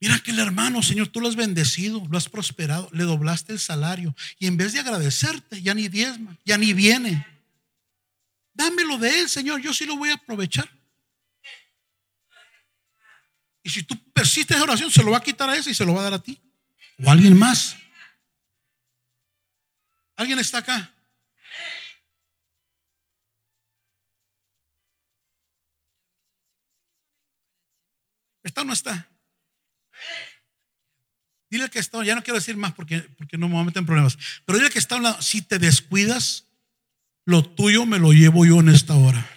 [0.00, 3.60] Mira que el hermano, Señor, tú lo has bendecido, lo has prosperado, le doblaste el
[3.60, 7.24] salario y en vez de agradecerte, ya ni diezma, ya ni viene.
[8.54, 10.68] Dámelo de él, Señor, yo sí lo voy a aprovechar.
[13.62, 15.84] Y si tú persistes en oración, se lo va a quitar a ese y se
[15.84, 16.40] lo va a dar a ti
[16.98, 17.76] o a alguien más.
[20.16, 20.92] ¿Alguien está acá?
[28.42, 29.08] ¿Está o no está?
[31.48, 33.80] Dile que está, ya no quiero decir más porque, porque no me voy a meter
[33.80, 36.46] en problemas, pero dile que está hablando, si te descuidas,
[37.24, 39.28] lo tuyo me lo llevo yo en esta hora.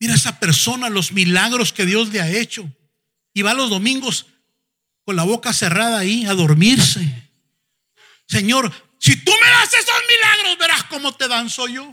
[0.00, 2.66] Mira esa persona, los milagros que Dios le ha hecho.
[3.34, 4.26] Y va los domingos
[5.04, 7.00] con la boca cerrada ahí a dormirse.
[8.26, 11.92] Señor, si tú me das esos milagros, verás cómo te danzo yo.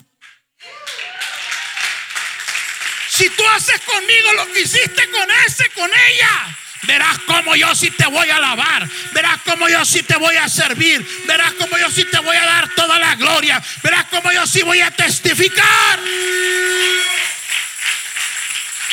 [3.10, 7.92] Si tú haces conmigo lo que hiciste con ese, con ella, verás cómo yo sí
[7.92, 8.88] te voy a alabar.
[9.14, 11.06] Verás cómo yo sí te voy a servir.
[11.28, 13.62] Verás cómo yo sí te voy a dar toda la gloria.
[13.84, 16.00] Verás cómo yo sí voy a testificar.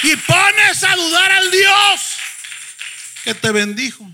[0.05, 2.17] Y pones a dudar al Dios
[3.25, 4.07] que te bendijo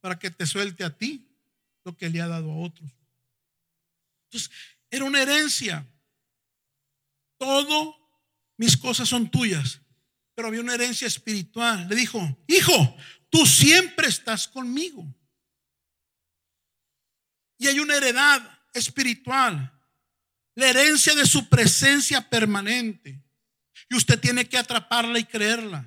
[0.00, 1.24] para que te suelte a ti
[1.84, 2.90] lo que le ha dado a otros.
[4.24, 4.50] Entonces,
[4.90, 5.86] era una herencia.
[7.38, 7.96] Todo
[8.56, 9.80] mis cosas son tuyas.
[10.34, 11.88] Pero había una herencia espiritual.
[11.88, 12.96] Le dijo, hijo,
[13.30, 15.06] tú siempre estás conmigo.
[17.58, 18.42] Y hay una heredad
[18.74, 19.72] espiritual.
[20.56, 23.22] La herencia de su presencia permanente.
[23.88, 25.86] Y usted tiene que atraparla y creerla.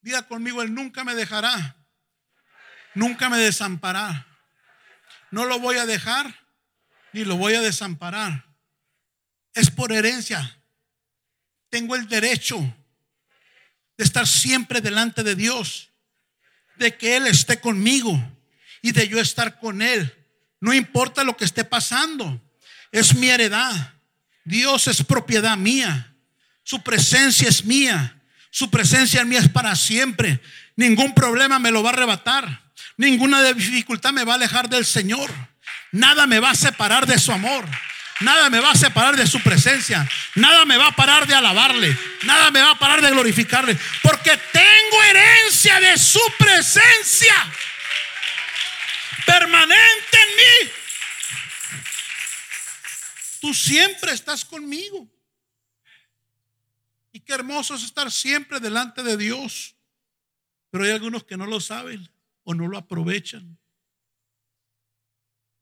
[0.00, 1.76] Diga conmigo, Él nunca me dejará.
[2.94, 4.26] Nunca me desamparará.
[5.30, 6.42] No lo voy a dejar
[7.12, 8.44] ni lo voy a desamparar.
[9.54, 10.58] Es por herencia.
[11.68, 12.58] Tengo el derecho
[13.96, 15.90] de estar siempre delante de Dios,
[16.76, 18.18] de que Él esté conmigo
[18.80, 20.26] y de yo estar con Él.
[20.60, 22.40] No importa lo que esté pasando,
[22.90, 23.94] es mi heredad.
[24.44, 26.11] Dios es propiedad mía.
[26.64, 28.16] Su presencia es mía.
[28.50, 30.40] Su presencia en mí es para siempre.
[30.76, 32.62] Ningún problema me lo va a arrebatar.
[32.96, 35.30] Ninguna dificultad me va a alejar del Señor.
[35.90, 37.66] Nada me va a separar de su amor.
[38.20, 40.08] Nada me va a separar de su presencia.
[40.34, 41.96] Nada me va a parar de alabarle.
[42.22, 43.76] Nada me va a parar de glorificarle.
[44.02, 47.34] Porque tengo herencia de su presencia.
[49.26, 50.72] Permanente en mí.
[53.40, 55.11] Tú siempre estás conmigo.
[57.24, 59.76] Qué hermoso es estar siempre delante de Dios.
[60.70, 62.10] Pero hay algunos que no lo saben
[62.44, 63.58] o no lo aprovechan.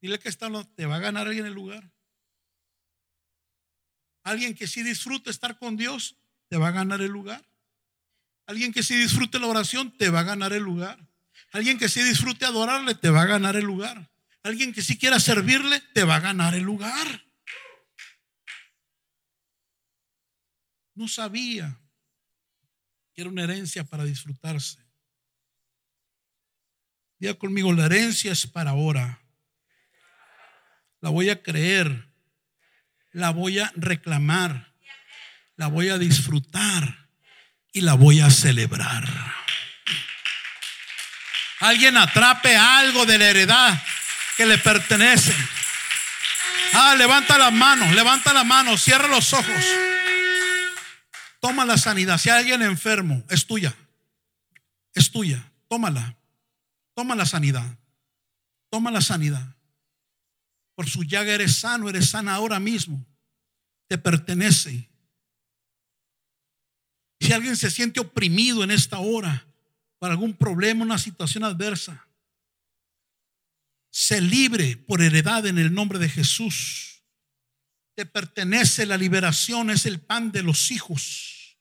[0.01, 1.91] Dile que está, te va a ganar alguien el lugar.
[4.23, 6.17] Alguien que sí disfrute estar con Dios,
[6.49, 7.45] te va a ganar el lugar.
[8.47, 11.09] Alguien que sí disfrute la oración, te va a ganar el lugar.
[11.53, 14.11] Alguien que sí disfrute adorarle, te va a ganar el lugar.
[14.43, 17.25] Alguien que sí quiera servirle, te va a ganar el lugar.
[21.01, 21.81] No sabía
[23.15, 24.77] que era una herencia para disfrutarse.
[27.19, 29.19] Diga conmigo, la herencia es para ahora.
[31.01, 32.07] La voy a creer
[33.13, 34.75] la voy a reclamar,
[35.57, 37.09] la voy a disfrutar
[37.73, 39.09] y la voy a celebrar.
[41.61, 43.83] Alguien atrape algo de la heredad
[44.37, 45.35] que le pertenece.
[46.75, 49.65] Ah, levanta las manos, levanta la mano, cierra los ojos.
[51.41, 52.19] Toma la sanidad.
[52.19, 53.75] Si hay alguien enfermo, es tuya.
[54.95, 55.51] Es tuya.
[55.69, 56.17] Tómala.
[56.95, 57.79] Toma la sanidad.
[58.71, 59.57] Toma la sanidad.
[60.75, 63.05] Por su llaga eres sano, eres sana ahora mismo.
[63.89, 64.89] Te pertenece.
[67.21, 69.47] Si alguien se siente oprimido en esta hora
[69.99, 72.07] por algún problema, una situación adversa,
[73.91, 77.00] se libre por heredad en el nombre de Jesús.
[78.01, 81.59] Te pertenece la liberación, es el pan de los hijos.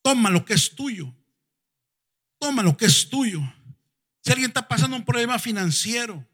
[0.00, 1.14] Toma lo que es tuyo.
[2.38, 3.42] Toma lo que es tuyo.
[4.24, 6.26] Si alguien está pasando un problema financiero,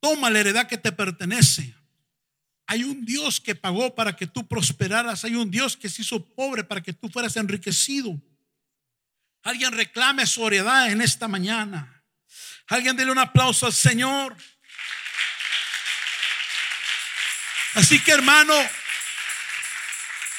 [0.00, 1.74] Toma la heredad que te pertenece.
[2.66, 5.22] Hay un Dios que pagó para que tú prosperaras.
[5.26, 8.18] Hay un Dios que se hizo pobre para que tú fueras enriquecido.
[9.42, 12.02] Alguien reclame su heredad en esta mañana.
[12.68, 14.34] Alguien dele un aplauso al Señor.
[17.76, 18.54] Así que hermano,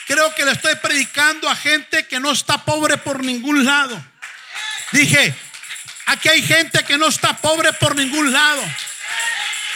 [0.07, 4.03] creo que le estoy predicando a gente que no está pobre por ningún lado.
[4.91, 5.35] Dije,
[6.07, 8.63] aquí hay gente que no está pobre por ningún lado.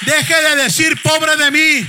[0.02, 1.88] Deje de decir pobre de mí.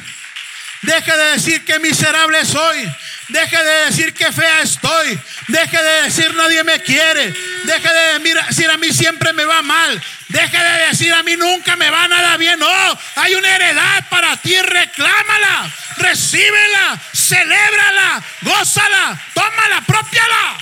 [0.83, 2.95] Deje de decir que miserable soy.
[3.33, 5.19] Deje de decir que fea estoy.
[5.49, 7.33] Deje de decir nadie me quiere.
[7.65, 10.03] Deje de decir a mí siempre me va mal.
[10.29, 12.59] Deje de decir a mí nunca me va nada bien.
[12.59, 14.55] No, hay una heredad para ti.
[14.61, 20.59] Reclámala, recíbela, celébrala, gózala, tómala, propiala.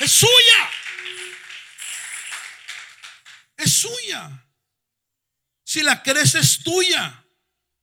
[0.00, 0.70] Es suya.
[3.56, 4.30] Es suya.
[5.64, 7.17] Si la crees es tuya.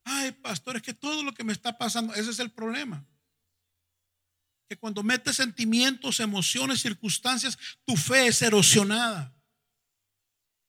[0.08, 3.04] Ay, pastor, es que todo lo que me está pasando, ese es el problema.
[4.68, 9.34] Que cuando metes sentimientos, emociones, circunstancias, tu fe es erosionada.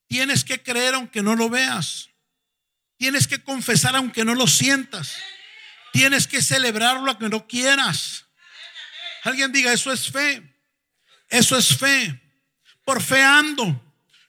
[0.07, 2.09] Tienes que creer aunque no lo veas.
[2.97, 5.15] Tienes que confesar aunque no lo sientas.
[5.93, 8.25] Tienes que celebrarlo aunque no quieras.
[9.23, 10.41] Alguien diga, eso es fe.
[11.29, 12.19] Eso es fe.
[12.83, 13.79] Por fe ando,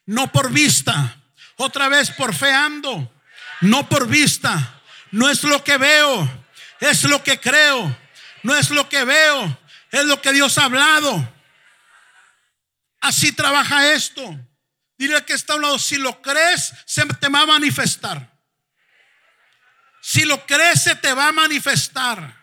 [0.05, 1.19] no por vista.
[1.57, 3.11] Otra vez por fe ando,
[3.63, 4.78] no por vista.
[5.11, 6.47] No es lo que veo,
[6.81, 7.97] es lo que creo.
[8.43, 9.59] No es lo que veo,
[9.91, 11.35] es lo que Dios ha hablado.
[13.01, 14.39] Así trabaja esto.
[14.97, 18.33] Dile que está a un lado, si lo crees, se te va a manifestar.
[20.01, 22.37] Si lo crees, se te va a manifestar.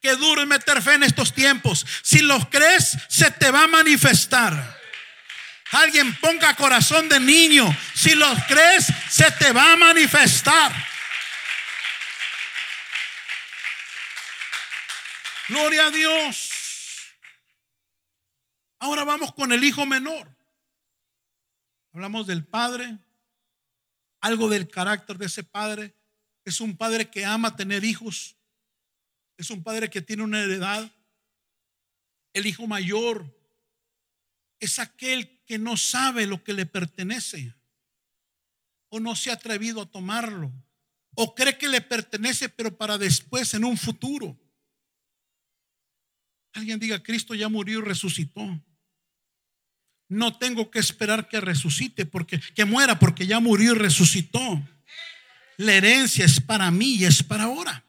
[0.00, 1.86] Que duro meter fe en estos tiempos.
[2.02, 4.80] Si lo crees, se te va a manifestar.
[5.70, 7.76] Alguien ponga corazón de niño.
[7.94, 10.72] Si lo crees, se te va a manifestar.
[15.52, 16.50] Gloria a Dios.
[18.78, 20.34] Ahora vamos con el hijo menor.
[21.92, 22.98] Hablamos del padre,
[24.22, 25.94] algo del carácter de ese padre.
[26.46, 28.34] Es un padre que ama tener hijos.
[29.36, 30.90] Es un padre que tiene una heredad.
[32.32, 33.38] El hijo mayor
[34.58, 37.54] es aquel que no sabe lo que le pertenece
[38.88, 40.50] o no se ha atrevido a tomarlo
[41.14, 44.41] o cree que le pertenece pero para después en un futuro.
[46.52, 48.60] Alguien diga, Cristo ya murió y resucitó.
[50.08, 54.62] No tengo que esperar que resucite porque que muera porque ya murió y resucitó.
[55.56, 57.84] La herencia es para mí y es para ahora.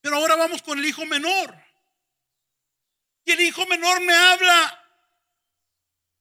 [0.00, 1.56] Pero ahora vamos con el hijo menor.
[3.24, 4.78] Y el hijo menor me habla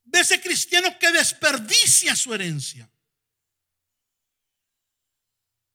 [0.04, 2.90] de ese cristiano que desperdicia su herencia.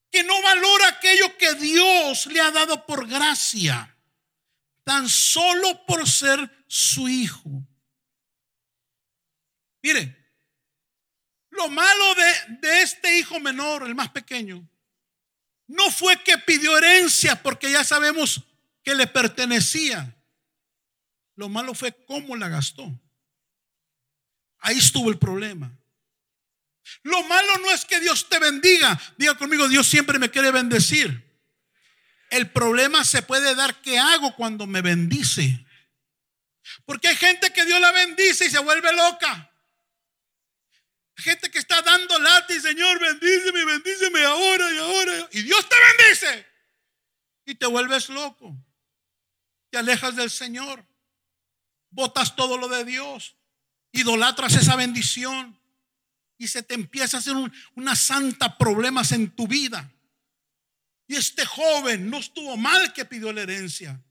[0.09, 3.96] Que no valora aquello que Dios le ha dado por gracia,
[4.87, 7.61] tan solo por ser su hijo.
[9.83, 10.15] Mire,
[11.49, 14.65] lo malo de, de este hijo menor, el más pequeño,
[15.67, 18.45] no fue que pidió herencia porque ya sabemos
[18.81, 20.15] que le pertenecía.
[21.35, 22.89] Lo malo fue cómo la gastó.
[24.59, 25.69] Ahí estuvo el problema.
[27.03, 28.97] Lo malo no es que Dios te bendiga.
[29.17, 31.26] Diga conmigo, Dios siempre me quiere bendecir.
[32.29, 35.65] El problema se puede dar qué hago cuando me bendice.
[36.85, 39.51] Porque hay gente que Dios la bendice y se vuelve loca.
[41.15, 45.29] Gente que está dando lata y Señor, bendíceme, bendíceme ahora y ahora.
[45.31, 46.45] Y Dios te bendice.
[47.45, 48.55] Y te vuelves loco.
[49.71, 50.85] Te alejas del Señor.
[51.89, 53.35] Botas todo lo de Dios.
[53.91, 55.59] Idolatras esa bendición.
[56.37, 57.33] Y se te empieza a hacer
[57.73, 59.91] una santa problemas en tu vida.
[61.07, 64.01] Y este joven no estuvo mal que pidió la herencia.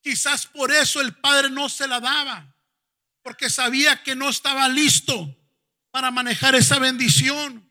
[0.00, 2.54] Quizás por eso el padre no se la daba.
[3.22, 5.36] Porque sabía que no estaba listo
[5.90, 7.70] para manejar esa bendición.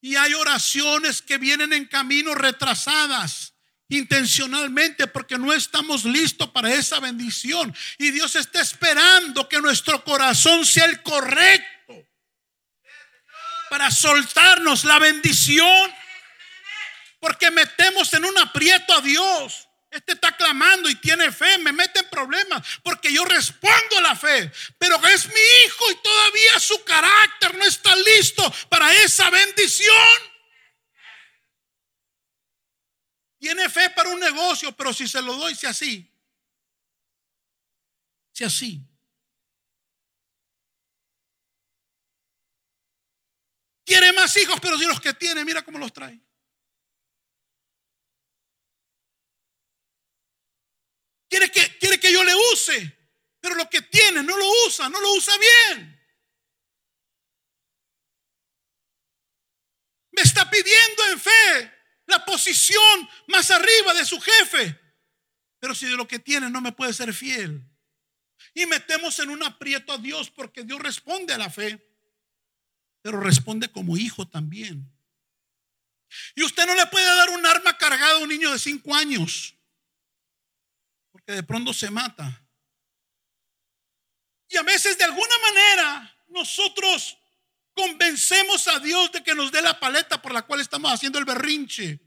[0.00, 3.52] Y hay oraciones que vienen en camino retrasadas
[3.88, 7.74] intencionalmente porque no estamos listos para esa bendición.
[7.98, 12.06] Y Dios está esperando que nuestro corazón sea el correcto
[13.70, 15.90] para soltarnos la bendición.
[17.22, 19.68] Porque metemos en un aprieto a Dios.
[19.88, 24.16] Este está clamando y tiene fe, me mete en problemas porque yo respondo a la
[24.16, 24.50] fe.
[24.76, 30.08] Pero es mi hijo y todavía su carácter no está listo para esa bendición.
[33.38, 36.12] Tiene fe para un negocio, pero si se lo doy, si así.
[38.32, 38.80] Si así.
[43.84, 46.20] Quiere más hijos, pero si los que tiene, mira cómo los trae.
[51.32, 52.94] Quiere que, quiere que yo le use,
[53.40, 55.98] pero lo que tiene no lo usa, no lo usa bien.
[60.10, 61.72] Me está pidiendo en fe
[62.04, 64.78] la posición más arriba de su jefe,
[65.58, 67.66] pero si de lo que tiene no me puede ser fiel.
[68.52, 71.82] Y metemos en un aprieto a Dios porque Dios responde a la fe,
[73.00, 74.86] pero responde como hijo también.
[76.34, 79.56] Y usted no le puede dar un arma cargada a un niño de cinco años
[81.20, 82.46] que de pronto se mata.
[84.48, 87.18] Y a veces de alguna manera nosotros
[87.74, 91.24] convencemos a Dios de que nos dé la paleta por la cual estamos haciendo el
[91.24, 92.00] berrinche.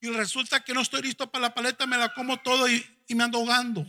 [0.00, 3.14] Y resulta que no estoy listo para la paleta, me la como todo y, y
[3.14, 3.86] me ando ahogando.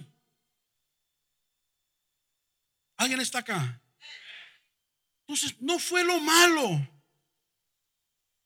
[2.97, 3.81] ¿Alguien está acá?
[5.21, 6.89] Entonces, no fue lo malo,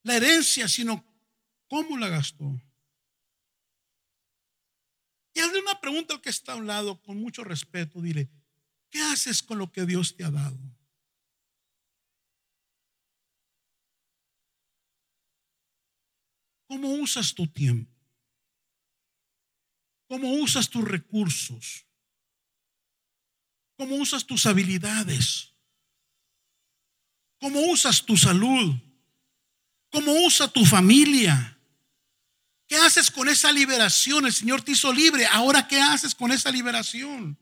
[0.03, 1.05] la herencia, sino
[1.67, 2.59] cómo la gastó.
[5.33, 8.01] Y hazle una pregunta al que está a un lado con mucho respeto.
[8.01, 8.29] Dile,
[8.89, 10.59] ¿qué haces con lo que Dios te ha dado?
[16.67, 17.91] ¿Cómo usas tu tiempo?
[20.07, 21.85] ¿Cómo usas tus recursos?
[23.77, 25.53] ¿Cómo usas tus habilidades?
[27.39, 28.75] ¿Cómo usas tu salud?
[29.89, 31.60] ¿Cómo usa tu familia?
[32.71, 34.25] ¿Qué haces con esa liberación?
[34.25, 35.25] El Señor te hizo libre.
[35.25, 37.37] Ahora, ¿qué haces con esa liberación?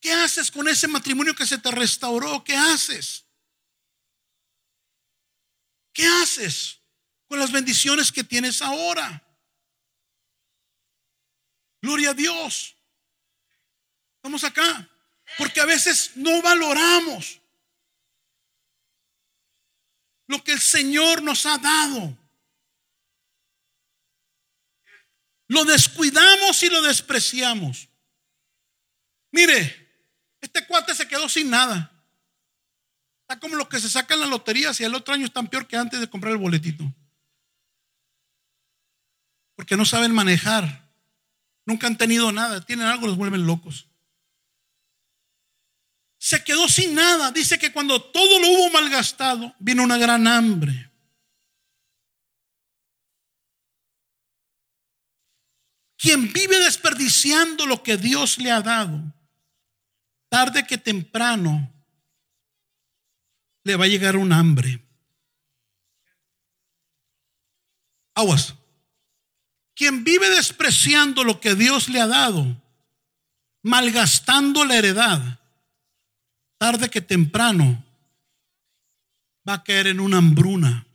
[0.00, 2.42] ¿Qué haces con ese matrimonio que se te restauró?
[2.42, 3.24] ¿Qué haces?
[5.92, 6.80] ¿Qué haces
[7.28, 9.24] con las bendiciones que tienes ahora?
[11.80, 12.76] Gloria a Dios.
[14.24, 14.90] Vamos acá.
[15.38, 17.40] Porque a veces no valoramos
[20.26, 22.25] lo que el Señor nos ha dado.
[25.48, 27.88] Lo descuidamos y lo despreciamos.
[29.30, 29.86] Mire,
[30.40, 31.92] este cuate se quedó sin nada.
[33.22, 35.76] Está como los que se sacan la lotería y el otro año están peor que
[35.76, 36.84] antes de comprar el boletito.
[39.56, 40.88] Porque no saben manejar.
[41.64, 42.60] Nunca han tenido nada.
[42.64, 43.88] Tienen algo, los vuelven locos.
[46.18, 47.32] Se quedó sin nada.
[47.32, 50.90] Dice que cuando todo lo hubo malgastado, vino una gran hambre.
[56.06, 59.12] Quien vive desperdiciando lo que Dios le ha dado,
[60.28, 61.68] tarde que temprano
[63.64, 64.80] le va a llegar un hambre.
[68.14, 68.54] Aguas.
[69.74, 72.56] Quien vive despreciando lo que Dios le ha dado,
[73.64, 75.40] malgastando la heredad,
[76.56, 77.84] tarde que temprano
[79.48, 80.85] va a caer en una hambruna.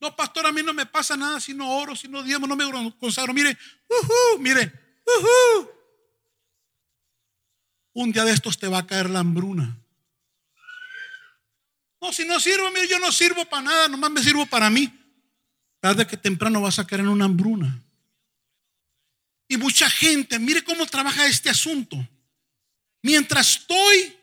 [0.00, 2.54] No, pastor, a mí no me pasa nada si no oro, si no diezmo, no
[2.54, 3.34] me consagro.
[3.34, 3.56] Mire,
[4.38, 4.72] mire,
[7.94, 9.76] un día de estos te va a caer la hambruna.
[12.00, 14.92] No, si no sirvo, mire, yo no sirvo para nada, nomás me sirvo para mí.
[15.80, 17.82] Tarde que temprano vas a caer en una hambruna.
[19.48, 21.96] Y mucha gente, mire cómo trabaja este asunto.
[23.02, 24.16] Mientras estoy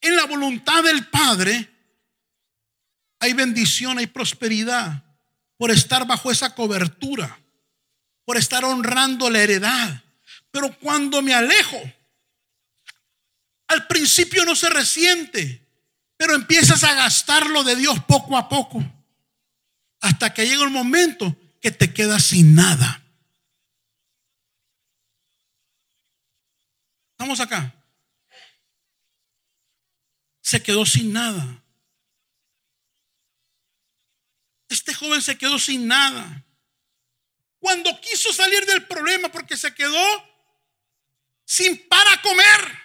[0.00, 1.69] en la voluntad del Padre,
[3.20, 5.04] hay bendición, hay prosperidad
[5.58, 7.38] por estar bajo esa cobertura,
[8.24, 10.02] por estar honrando la heredad.
[10.50, 11.78] Pero cuando me alejo,
[13.68, 15.64] al principio no se resiente,
[16.16, 18.82] pero empiezas a gastarlo de Dios poco a poco.
[20.00, 23.02] Hasta que llega el momento que te quedas sin nada.
[27.12, 27.74] Estamos acá.
[30.40, 31.62] Se quedó sin nada.
[34.70, 36.44] Este joven se quedó sin nada.
[37.58, 40.30] Cuando quiso salir del problema porque se quedó
[41.44, 42.78] sin para comer.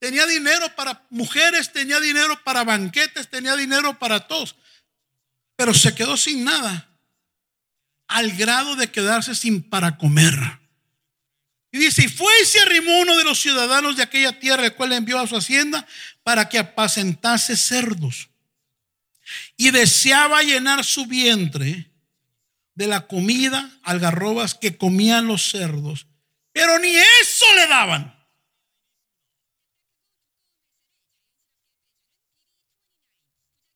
[0.00, 4.56] Tenía dinero para mujeres, tenía dinero para banquetes, tenía dinero para todos.
[5.54, 6.98] Pero se quedó sin nada.
[8.08, 10.34] Al grado de quedarse sin para comer.
[11.70, 14.74] Y dice, y fue y se arrimó uno de los ciudadanos de aquella tierra, el
[14.74, 15.86] cual le envió a su hacienda
[16.24, 18.29] para que apacentase cerdos.
[19.56, 21.90] Y deseaba llenar su vientre
[22.74, 26.06] de la comida, algarrobas que comían los cerdos.
[26.52, 28.16] Pero ni eso le daban.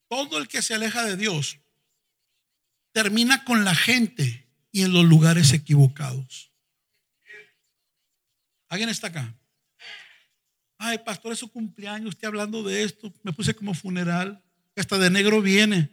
[0.08, 1.58] Todo el que se aleja de Dios
[2.92, 6.52] termina con la gente y en los lugares equivocados.
[8.68, 9.36] ¿Alguien está acá?
[10.78, 14.42] Ay, pastor, es su cumpleaños, usted hablando de esto, me puse como funeral,
[14.80, 15.90] hasta de negro viene.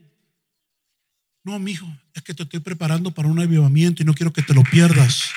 [1.43, 4.53] No, mijo, es que te estoy preparando para un avivamiento y no quiero que te
[4.53, 5.31] lo pierdas.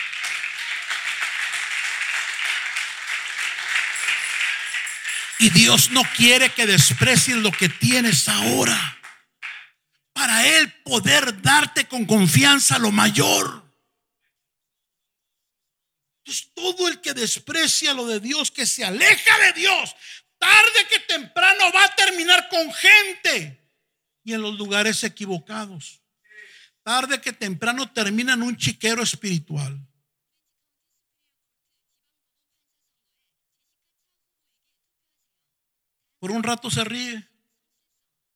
[5.38, 8.98] Y Dios no quiere que desprecies lo que tienes ahora.
[10.12, 13.62] Para Él poder darte con confianza lo mayor.
[16.18, 19.94] Entonces todo el que desprecia lo de Dios, que se aleja de Dios,
[20.44, 23.58] tarde que temprano va a terminar con gente
[24.22, 26.02] y en los lugares equivocados.
[26.82, 29.80] Tarde que temprano termina en un chiquero espiritual.
[36.18, 37.26] Por un rato se ríe.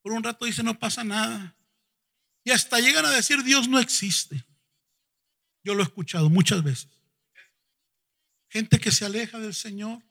[0.03, 1.55] Por un rato dice no pasa nada.
[2.43, 4.47] Y hasta llegan a decir Dios no existe.
[5.63, 6.89] Yo lo he escuchado muchas veces.
[8.49, 10.08] Gente que se aleja del Señor.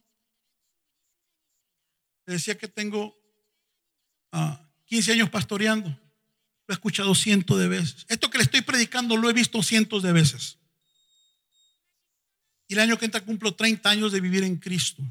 [2.28, 3.18] Decía que tengo
[4.86, 5.90] 15 ah, años pastoreando.
[5.90, 8.06] Lo he escuchado cientos de veces.
[8.10, 10.58] Esto que le estoy predicando lo he visto cientos de veces.
[12.68, 15.02] Y el año que entra cumplo 30 años de vivir en Cristo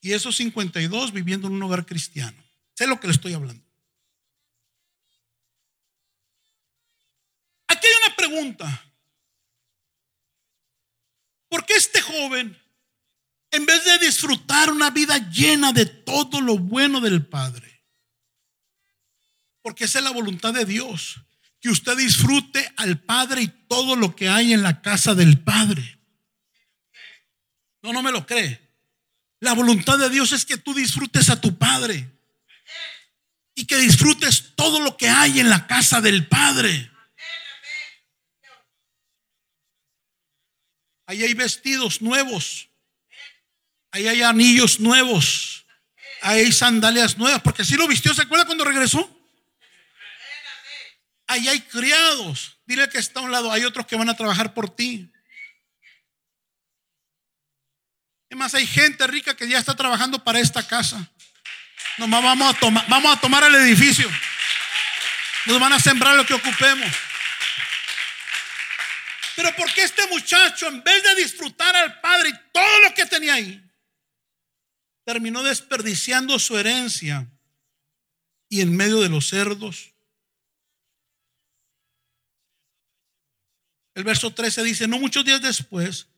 [0.00, 2.40] y esos 52 viviendo en un hogar cristiano.
[2.74, 3.64] Sé lo que le estoy hablando.
[7.66, 8.92] Aquí hay una pregunta.
[11.48, 12.56] ¿Por qué este joven,
[13.52, 17.84] en vez de disfrutar una vida llena de todo lo bueno del Padre,
[19.60, 21.20] porque esa es la voluntad de Dios,
[21.60, 26.00] que usted disfrute al Padre y todo lo que hay en la casa del Padre?
[27.82, 28.60] No, no me lo cree.
[29.38, 32.10] La voluntad de Dios es que tú disfrutes a tu Padre
[33.54, 36.90] y que disfrutes todo lo que hay en la casa del Padre.
[41.06, 42.71] Ahí hay vestidos nuevos.
[43.92, 45.66] Ahí hay anillos nuevos.
[46.22, 47.42] Ahí hay sandalias nuevas.
[47.42, 49.08] Porque si lo vistió, ¿se acuerda cuando regresó?
[51.26, 52.58] Ahí hay criados.
[52.66, 53.52] Dile que está a un lado.
[53.52, 55.10] Hay otros que van a trabajar por ti.
[58.30, 61.06] Además, hay gente rica que ya está trabajando para esta casa.
[61.98, 64.10] Nomás vamos a tomar, vamos a tomar el edificio.
[65.44, 66.90] Nos van a sembrar lo que ocupemos.
[69.36, 73.04] Pero ¿por qué este muchacho, en vez de disfrutar al padre y todo lo que
[73.04, 73.61] tenía ahí,
[75.04, 77.30] terminó desperdiciando su herencia
[78.48, 79.92] y en medio de los cerdos?
[83.94, 86.08] El verso 13 dice, no muchos días después,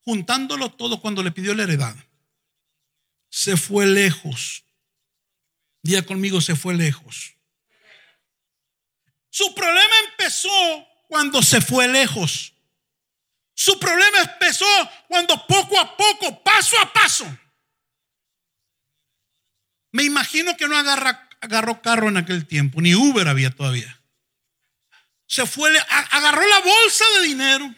[0.00, 1.96] juntándolo todo cuando le pidió la heredad,
[3.28, 4.64] se fue lejos.
[5.82, 7.36] Día conmigo, se fue lejos.
[9.30, 12.53] Su problema empezó cuando se fue lejos.
[13.54, 14.66] Su problema empezó
[15.08, 17.38] cuando poco a poco, paso a paso.
[19.92, 24.00] Me imagino que no agarró carro en aquel tiempo, ni Uber había todavía.
[25.26, 25.70] Se fue,
[26.10, 27.74] agarró la bolsa de dinero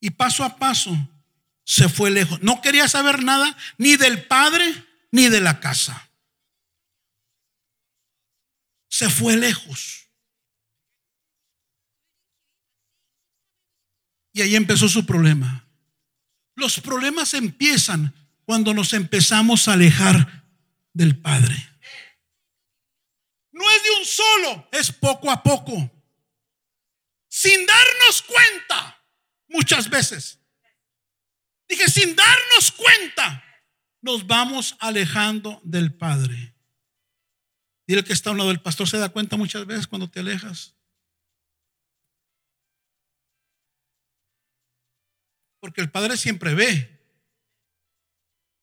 [0.00, 0.96] y paso a paso
[1.64, 2.42] se fue lejos.
[2.42, 6.10] No quería saber nada ni del padre ni de la casa.
[8.88, 10.03] Se fue lejos.
[14.34, 15.66] Y ahí empezó su problema.
[16.56, 18.12] Los problemas empiezan
[18.44, 20.44] cuando nos empezamos a alejar
[20.92, 21.56] del Padre.
[23.52, 25.90] No es de un solo, es poco a poco.
[27.28, 29.00] Sin darnos cuenta,
[29.48, 30.40] muchas veces.
[31.68, 33.42] Dije, sin darnos cuenta,
[34.02, 36.56] nos vamos alejando del Padre.
[37.86, 40.20] Dile que está a un lado del pastor, se da cuenta muchas veces cuando te
[40.20, 40.73] alejas.
[45.64, 47.00] Porque el padre siempre ve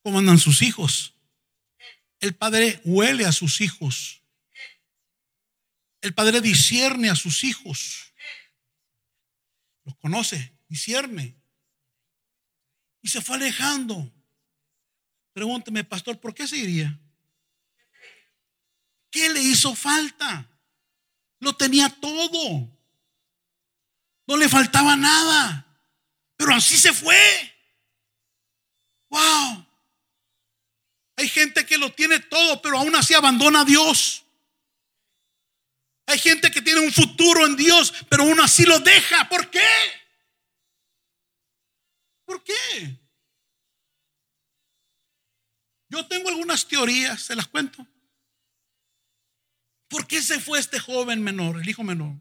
[0.04, 1.16] cómo andan sus hijos.
[2.20, 4.22] El padre huele a sus hijos.
[6.02, 8.14] El padre discierne a sus hijos.
[9.84, 11.42] Los conoce, discierne.
[13.02, 14.14] Y se fue alejando.
[15.34, 17.00] Pregúnteme, pastor, ¿por qué se iría?
[19.10, 20.48] ¿Qué le hizo falta?
[21.40, 22.70] Lo tenía todo.
[24.28, 25.66] No le faltaba nada.
[26.42, 27.16] Pero así se fue.
[29.10, 29.64] Wow.
[31.18, 34.26] Hay gente que lo tiene todo, pero aún así abandona a Dios.
[36.08, 39.30] Hay gente que tiene un futuro en Dios, pero aún así lo deja.
[39.30, 39.62] ¿Por qué?
[42.26, 43.00] ¿Por qué?
[45.90, 47.86] Yo tengo algunas teorías, se las cuento.
[49.88, 52.16] ¿Por qué se fue este joven menor, el hijo menor?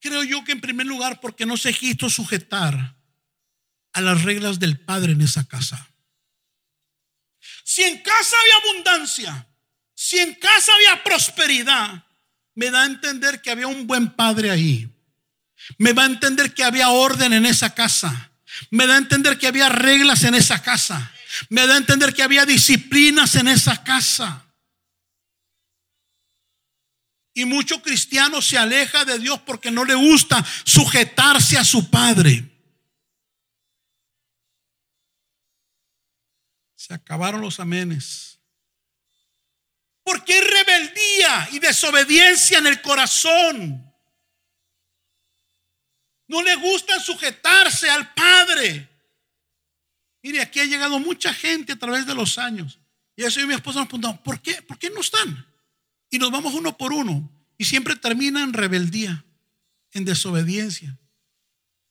[0.00, 2.96] Creo yo que en primer lugar porque no se quiso sujetar
[3.92, 5.90] a las reglas del Padre en esa casa.
[7.64, 9.48] Si en casa había abundancia,
[9.94, 12.04] si en casa había prosperidad,
[12.54, 14.88] me da a entender que había un buen padre ahí.
[15.78, 18.32] Me va a entender que había orden en esa casa.
[18.70, 21.12] Me da a entender que había reglas en esa casa.
[21.48, 24.44] Me da a entender que había disciplinas en esa casa.
[27.40, 32.44] Y mucho cristiano se aleja de Dios porque no le gusta sujetarse a su padre.
[36.76, 38.38] Se acabaron los amenes.
[40.02, 43.90] Porque hay rebeldía y desobediencia en el corazón.
[46.28, 48.86] No le gusta sujetarse al Padre.
[50.22, 52.78] Mire, aquí ha llegado mucha gente a través de los años.
[53.16, 54.60] Y eso y mi esposa nos preguntamos, ¿por qué?
[54.60, 55.49] ¿Por qué no están?
[56.10, 57.30] Y nos vamos uno por uno.
[57.56, 59.24] Y siempre termina en rebeldía,
[59.92, 60.98] en desobediencia,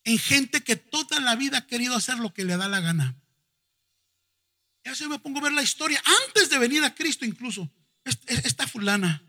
[0.03, 3.15] en gente que toda la vida ha querido hacer lo que le da la gana.
[4.83, 7.69] Y así me pongo a ver la historia, antes de venir a Cristo incluso.
[8.03, 9.23] Esta fulana,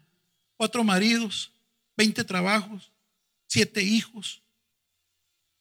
[0.57, 1.53] cuatro maridos,
[1.97, 2.91] veinte trabajos,
[3.47, 4.43] siete hijos.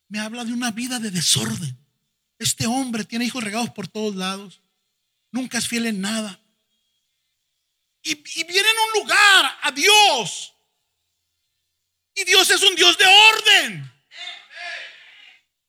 [0.07, 1.77] Me habla de una vida de desorden.
[2.37, 4.61] Este hombre tiene hijos regados por todos lados.
[5.31, 6.39] Nunca es fiel en nada
[8.03, 10.53] y, viene en un lugar a Dios.
[12.15, 14.03] Y Dios es un Dios de orden.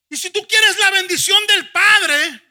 [0.08, 2.42] Y si tú quieres la bendición del Padre,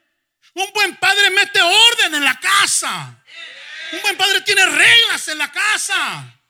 [0.54, 3.24] un buen padre mete orden en la casa.
[3.92, 6.42] Un buen padre tiene reglas en la casa.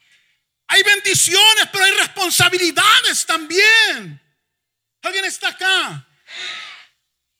[0.68, 4.22] Hay bendiciones, pero hay responsabilidades también.
[5.02, 6.09] ¿Alguien está acá?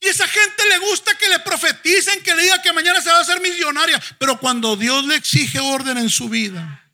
[0.02, 3.18] Y esa gente le gusta que le profeticen, que le diga que mañana se va
[3.18, 4.02] a hacer millonaria.
[4.18, 6.94] Pero cuando Dios le exige orden en su vida,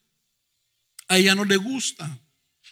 [1.08, 2.10] a ella no le gusta.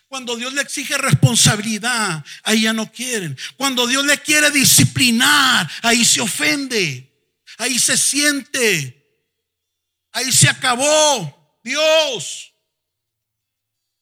[0.08, 3.38] Cuando Dios le exige responsabilidad, ahí ya no quieren.
[3.58, 7.12] Cuando Dios le quiere disciplinar, ahí se ofende.
[7.58, 9.28] Ahí se siente.
[10.12, 11.60] Ahí se acabó.
[11.64, 12.54] Dios.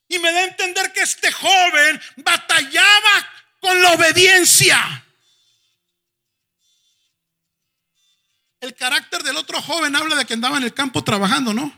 [0.08, 3.30] Y me da a entender que este joven batallaba
[3.62, 5.06] con la obediencia.
[8.62, 11.74] El carácter del otro joven habla de que andaba en el campo trabajando, ¿no?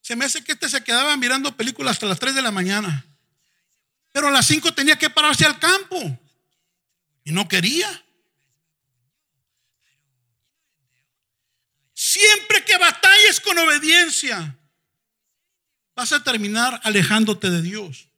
[0.00, 3.04] Se me hace que este se quedaba mirando películas hasta las 3 de la mañana.
[4.12, 5.98] Pero a las 5 tenía que pararse al campo.
[7.24, 8.04] Y no quería.
[11.92, 14.56] Siempre que batalles con obediencia,
[15.96, 18.08] vas a terminar alejándote de Dios.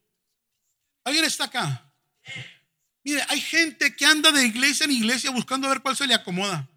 [1.03, 1.89] ¿Alguien está acá?
[3.07, 6.13] Mire, hay gente que anda de iglesia en iglesia buscando a ver cuál se le
[6.13, 6.67] acomoda.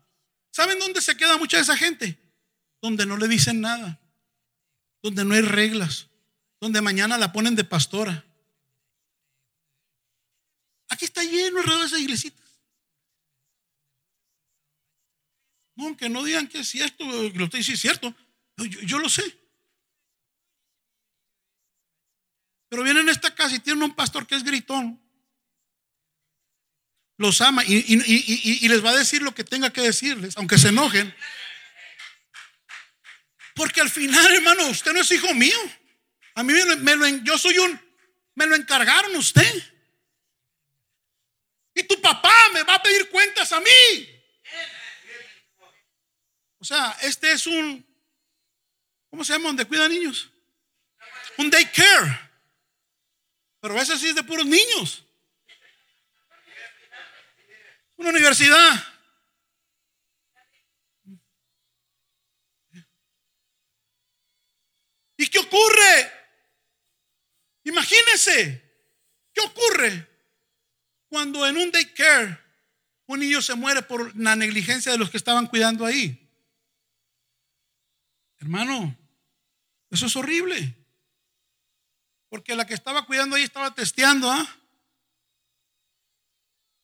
[0.53, 2.17] ¿Saben dónde se queda mucha de esa gente?
[2.81, 4.01] Donde no le dicen nada
[5.03, 6.09] donde no hay reglas,
[6.61, 8.25] donde mañana la ponen de pastora.
[10.89, 12.41] Aquí está lleno alrededor de esas iglesitas.
[15.77, 18.15] No, aunque no digan que es cierto, lo estoy diciendo cierto,
[18.57, 19.39] yo, yo, lo sé.
[22.69, 25.01] Pero vienen a esta casa y tienen un pastor que es gritón.
[27.21, 31.15] Los ama y, les va a decir lo que tenga que decirles, aunque se enojen.
[33.55, 35.59] Porque al final, hermano, usted no es hijo mío.
[36.35, 37.79] A mí me lo, yo soy un,
[38.35, 39.63] me lo encargaron usted.
[41.75, 44.23] Y tu papá me va a pedir cuentas a mí.
[46.59, 47.87] O sea, este es un,
[49.11, 49.49] ¿cómo se llama?
[49.49, 50.31] Donde cuida niños.
[51.37, 52.19] Un daycare.
[53.61, 55.05] Pero ese sí es de puros niños.
[58.01, 58.83] Una universidad.
[65.19, 66.13] ¿Y qué ocurre?
[67.65, 68.89] Imagínense,
[69.35, 70.09] ¿qué ocurre
[71.09, 72.41] cuando en un daycare
[73.05, 76.27] un niño se muere por la negligencia de los que estaban cuidando ahí?
[78.39, 78.97] Hermano,
[79.91, 80.75] eso es horrible.
[82.31, 84.60] Porque la que estaba cuidando ahí estaba testeando, ¿ah?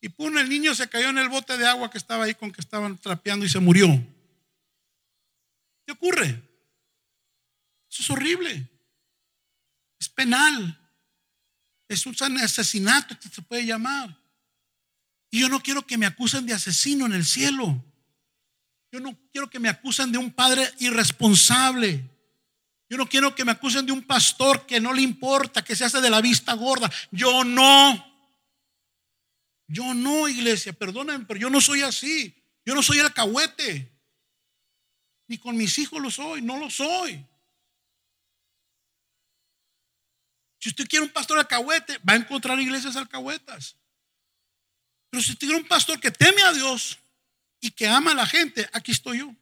[0.00, 2.52] Y pum, el niño se cayó en el bote de agua que estaba ahí con
[2.52, 3.88] que estaban trapeando y se murió.
[5.86, 6.42] ¿Qué ocurre?
[7.90, 8.68] Eso es horrible.
[9.98, 10.78] Es penal.
[11.88, 14.16] Es un asesinato que se puede llamar.
[15.30, 17.84] Y yo no quiero que me acusen de asesino en el cielo.
[18.92, 22.04] Yo no quiero que me acusen de un padre irresponsable.
[22.88, 25.84] Yo no quiero que me acusen de un pastor que no le importa, que se
[25.84, 26.90] hace de la vista gorda.
[27.10, 28.15] Yo no.
[29.68, 32.34] Yo no, iglesia, perdónenme, pero yo no soy así.
[32.64, 33.90] Yo no soy el alcahuete.
[35.28, 37.24] Ni con mis hijos lo soy, no lo soy.
[40.60, 43.76] Si usted quiere un pastor alcahuete, va a encontrar iglesias alcahuetas.
[45.10, 46.98] Pero si usted quiere un pastor que teme a Dios
[47.60, 49.34] y que ama a la gente, aquí estoy yo.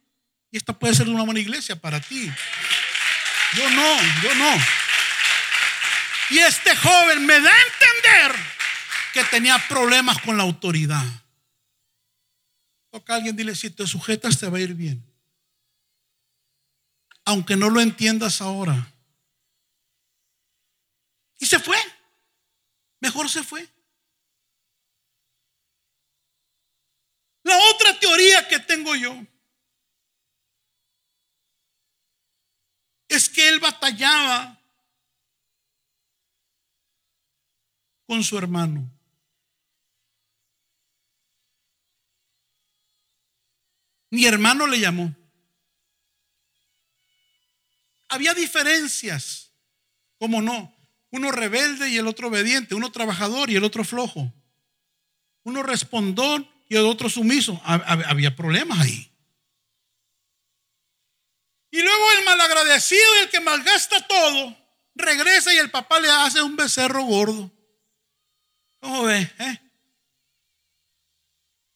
[0.51, 2.31] Y esta puede ser una buena iglesia para ti.
[3.57, 4.57] Yo no, yo no.
[6.31, 8.55] Y este joven me da a entender
[9.15, 11.05] que tenía problemas con la autoridad.
[12.91, 15.03] Toca a alguien, dile, si te sujetas te va a ir bien.
[17.25, 18.93] Aunque no lo entiendas ahora.
[21.39, 21.77] Y se fue.
[22.99, 23.69] Mejor se fue.
[27.45, 29.15] La otra teoría que tengo yo
[33.07, 34.61] es que él batallaba
[38.07, 38.94] con su hermano.
[44.15, 45.13] Mi hermano le llamó.
[48.09, 49.51] Había diferencias,
[50.21, 50.73] como no.
[51.11, 54.33] Uno rebelde y el otro obediente, uno trabajador y el otro flojo.
[55.43, 57.61] Uno respondón y el otro sumiso.
[57.65, 59.11] Había problemas ahí.
[61.73, 64.57] Y luego el malagradecido y el que malgasta todo,
[64.95, 67.51] regresa y el papá le hace un becerro gordo.
[68.79, 69.29] ¿Cómo ve?
[69.41, 69.59] ¿Eh?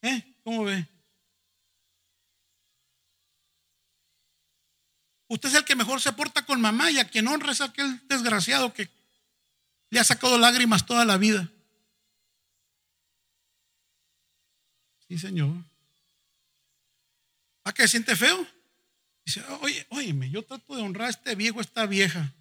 [0.03, 0.37] ¿Eh?
[0.45, 0.87] ¿Cómo ve?
[5.29, 8.01] Usted es el que mejor se porta con mamá y a quien honra es aquel
[8.09, 8.91] desgraciado que
[9.91, 11.51] le ha sacado lágrimas toda la vida.
[15.07, 15.55] Sí, Señor.
[17.65, 18.47] ¿A qué siente feo?
[19.25, 22.33] Dice, oye, óyeme, yo trato de honrar a este viejo, a esta vieja.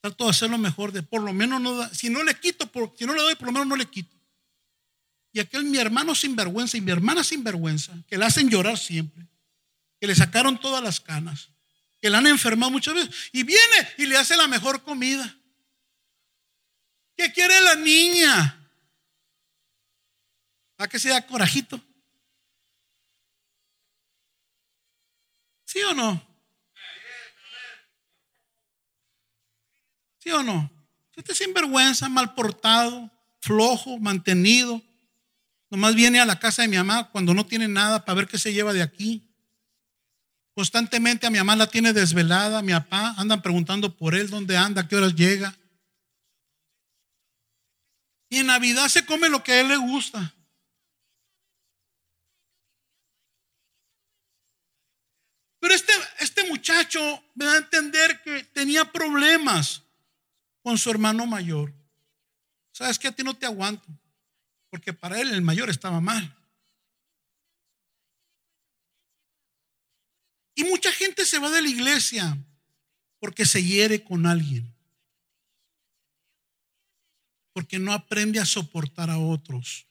[0.00, 2.94] Trato de hacer lo mejor, de por lo menos no si no le quito, por,
[2.96, 4.16] si no le doy, por lo menos no le quito.
[5.32, 8.78] Y aquel mi hermano sin vergüenza y mi hermana sin vergüenza, que le hacen llorar
[8.78, 9.26] siempre,
[9.98, 11.51] que le sacaron todas las canas,
[12.02, 15.38] que la han enfermado muchas veces, y viene y le hace la mejor comida.
[17.16, 18.68] ¿Qué quiere la niña?
[20.78, 21.80] ¿A que se da corajito?
[25.64, 26.20] ¿Sí o no?
[30.18, 30.70] ¿Sí o no?
[31.16, 34.82] Usted sinvergüenza, mal portado, flojo, mantenido,
[35.70, 38.38] nomás viene a la casa de mi mamá cuando no tiene nada para ver qué
[38.38, 39.31] se lleva de aquí.
[40.54, 44.82] Constantemente a mi mamá la tiene desvelada, mi papá andan preguntando por él dónde anda,
[44.82, 45.56] a qué horas llega.
[48.28, 50.34] Y en Navidad se come lo que a él le gusta.
[55.58, 57.00] Pero este, este muchacho
[57.34, 59.82] me da a entender que tenía problemas
[60.62, 61.72] con su hermano mayor.
[62.72, 63.86] ¿Sabes que A ti no te aguanto.
[64.70, 66.34] Porque para él el mayor estaba mal.
[70.54, 72.36] Y mucha gente se va de la iglesia
[73.18, 74.74] porque se hiere con alguien.
[77.52, 79.86] Porque no aprende a soportar a otros.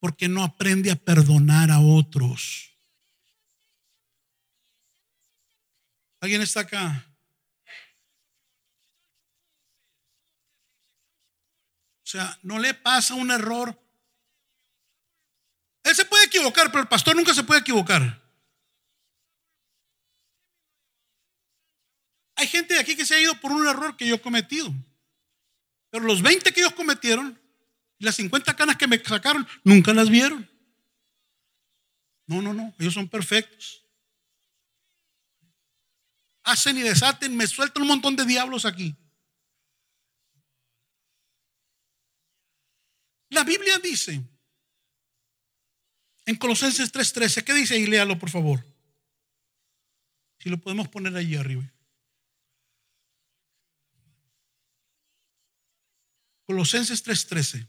[0.00, 2.70] Porque no aprende a perdonar a otros.
[6.20, 7.04] ¿Alguien está acá?
[12.02, 13.78] O sea, no le pasa un error.
[15.84, 18.27] Él se puede equivocar, pero el pastor nunca se puede equivocar.
[22.38, 24.72] Hay gente de aquí que se ha ido por un error que yo he cometido.
[25.90, 27.38] Pero los 20 que ellos cometieron
[27.98, 30.48] las 50 canas que me sacaron, nunca las vieron.
[32.26, 33.88] No, no, no, ellos son perfectos
[36.48, 38.96] hacen y desaten, me sueltan un montón de diablos aquí.
[43.30, 44.22] La Biblia dice
[46.24, 47.78] en Colosenses 3:13, ¿qué dice?
[47.78, 48.64] Y léalo por favor.
[50.38, 51.70] Si lo podemos poner allí arriba.
[56.48, 57.68] Colosenses 3:13.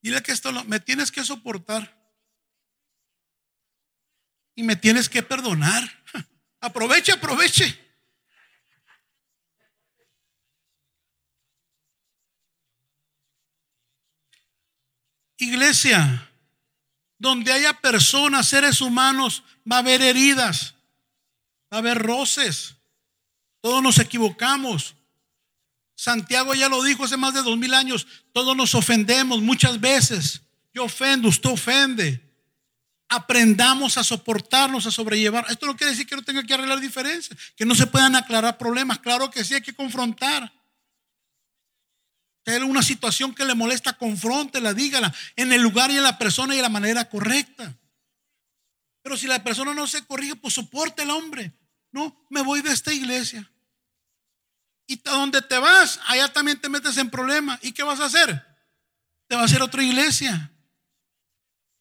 [0.00, 1.98] Dile que esto me tienes que soportar.
[4.54, 5.82] Y me tienes que perdonar.
[6.60, 7.87] Aproveche, aproveche.
[15.38, 16.28] Iglesia,
[17.18, 20.74] donde haya personas, seres humanos, va a haber heridas,
[21.72, 22.76] va a haber roces.
[23.60, 24.94] Todos nos equivocamos.
[25.94, 28.06] Santiago ya lo dijo hace más de dos mil años.
[28.32, 30.42] Todos nos ofendemos muchas veces.
[30.72, 32.22] Yo ofendo, usted ofende.
[33.08, 35.46] Aprendamos a soportarnos, a sobrellevar.
[35.48, 38.58] Esto no quiere decir que no tenga que arreglar diferencias, que no se puedan aclarar
[38.58, 38.98] problemas.
[38.98, 40.52] Claro que sí, hay que confrontar.
[42.48, 46.54] Hay una situación que le molesta, confróntela, dígala en el lugar y en la persona
[46.54, 47.76] y en la manera correcta.
[49.02, 51.52] Pero si la persona no se corrige, pues soporte el hombre.
[51.92, 53.50] No, me voy de esta iglesia.
[54.86, 57.58] Y a donde te vas, allá también te metes en problemas.
[57.62, 58.42] ¿Y qué vas a hacer?
[59.26, 60.50] Te va a hacer otra iglesia.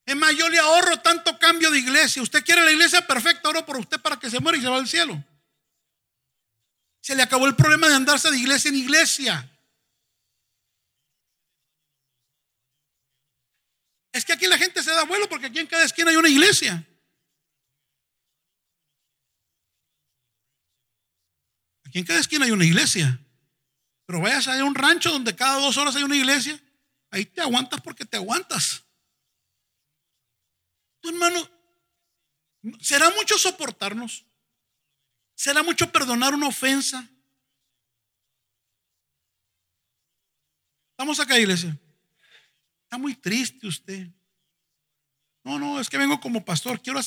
[0.06, 2.22] Es más, yo le ahorro tanto cambio de iglesia.
[2.22, 4.78] Usted quiere la iglesia perfecta, oro por usted para que se muera y se va
[4.78, 5.24] al cielo.
[7.00, 9.50] Se le acabó el problema de andarse de iglesia en iglesia.
[14.18, 16.28] Es que aquí la gente se da vuelo porque aquí en cada esquina hay una
[16.28, 16.84] iglesia.
[21.86, 23.20] Aquí en cada esquina hay una iglesia.
[24.08, 26.60] Pero vayas a un rancho donde cada dos horas hay una iglesia.
[27.12, 28.84] Ahí te aguantas porque te aguantas.
[31.00, 31.48] Tu hermano,
[32.82, 34.26] ¿será mucho soportarnos?
[35.36, 37.08] ¿Será mucho perdonar una ofensa?
[40.90, 41.78] Estamos acá, iglesia.
[42.88, 44.08] Está muy triste usted.
[45.44, 46.82] No, no, es que vengo como pastor.
[46.82, 47.02] Quiero,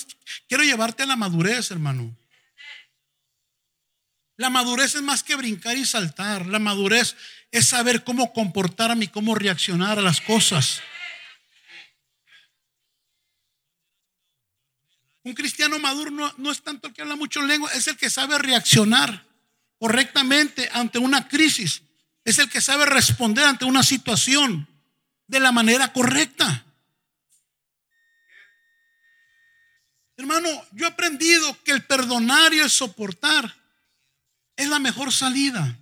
[0.47, 2.15] quiero llevarte a la madurez, hermano.
[4.37, 6.45] La madurez es más que brincar y saltar.
[6.45, 7.17] La madurez
[7.51, 10.83] es saber cómo comportarme y cómo reaccionar a las cosas.
[15.23, 18.37] Un cristiano maduro no, es tanto el que habla mucho lengua, es el que sabe
[18.37, 19.27] reaccionar
[19.79, 21.81] correctamente ante una crisis.
[22.23, 24.69] Es el que sabe responder ante una situación
[25.31, 26.67] de la manera correcta.
[30.17, 33.57] Hermano, yo he aprendido que el perdonar y el soportar
[34.57, 35.79] es la mejor salida.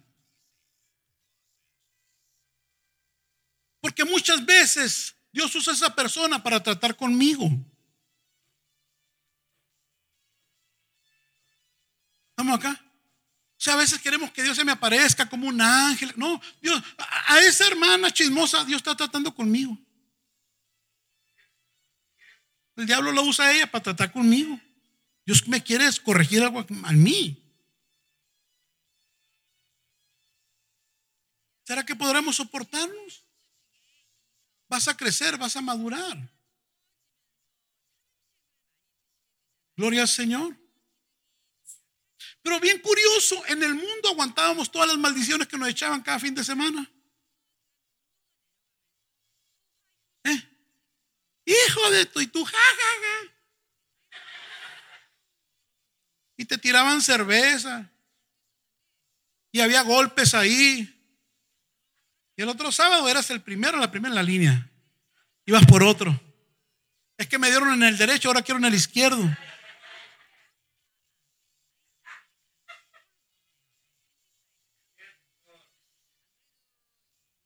[3.81, 7.49] Porque muchas veces Dios usa esa persona para tratar conmigo.
[12.33, 12.88] ¿Estamos acá?
[13.69, 16.12] A veces queremos que Dios se me aparezca como un ángel.
[16.16, 16.83] No, Dios,
[17.27, 19.77] a esa hermana chismosa, Dios está tratando conmigo.
[22.77, 24.59] El diablo lo usa a ella para tratar conmigo.
[25.27, 27.45] Dios me quiere corregir algo a mí.
[31.64, 33.25] ¿Será que podremos soportarnos?
[34.69, 36.16] Vas a crecer, vas a madurar.
[39.77, 40.57] Gloria al Señor.
[42.49, 46.35] Pero bien curioso, en el mundo aguantábamos todas las maldiciones que nos echaban cada fin
[46.35, 46.91] de semana.
[50.25, 50.43] ¿Eh?
[51.45, 53.35] Hijo de tu y tú, jajaja.
[56.39, 57.91] Y te tiraban cerveza.
[59.53, 60.91] Y había golpes ahí.
[62.35, 64.71] Y el otro sábado eras el primero, la primera en la línea.
[65.45, 66.19] Ibas por otro.
[67.19, 69.23] Es que me dieron en el derecho, ahora quiero en el izquierdo.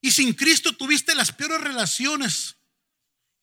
[0.02, 2.56] Y sin Cristo tuviste las peores relaciones.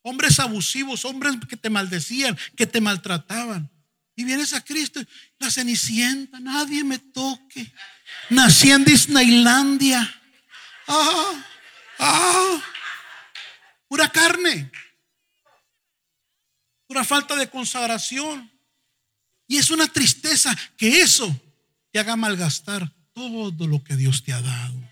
[0.02, 3.68] Hombres abusivos, hombres que te maldecían, que te maltrataban.
[4.14, 5.00] Y vienes a Cristo,
[5.38, 7.72] la cenicienta, nadie me toque.
[8.28, 10.22] Nací en Disneylandia.
[10.86, 11.44] Ah,
[11.98, 12.62] ah,
[13.88, 14.70] pura carne,
[16.86, 18.50] pura falta de consagración.
[19.46, 21.34] Y es una tristeza que eso
[21.90, 24.89] te haga malgastar todo lo que Dios te ha dado.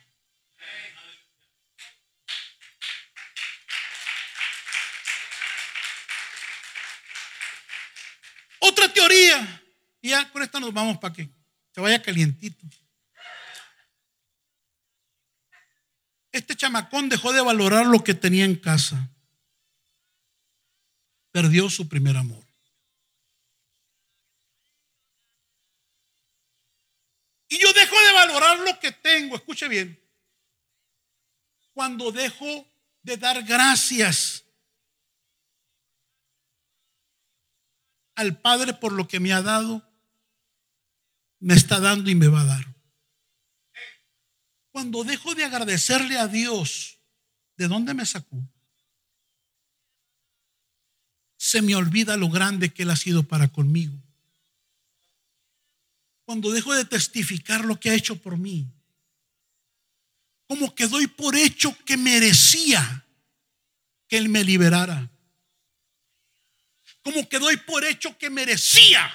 [8.79, 9.63] Otra teoría.
[10.01, 11.29] Y ya con esta nos vamos para que
[11.75, 12.65] se vaya calientito.
[16.31, 19.11] Este chamacón dejó de valorar lo que tenía en casa.
[21.33, 22.45] Perdió su primer amor.
[27.49, 29.35] Y yo dejo de valorar lo que tengo.
[29.35, 29.99] Escuche bien.
[31.73, 32.69] Cuando dejo
[33.03, 34.45] de dar gracias
[38.19, 39.89] al Padre por lo que me ha dado,
[41.39, 42.75] me está dando y me va a dar.
[44.73, 46.99] Cuando dejo de agradecerle a Dios,
[47.57, 48.37] ¿de dónde me sacó?
[51.37, 53.97] Se me olvida lo grande que Él ha sido para conmigo.
[56.25, 58.69] Cuando dejo de testificar lo que ha hecho por mí,
[60.49, 63.07] como que doy por hecho que merecía
[64.09, 65.09] que Él me liberara
[67.09, 69.11] como que doy por hecho que merecía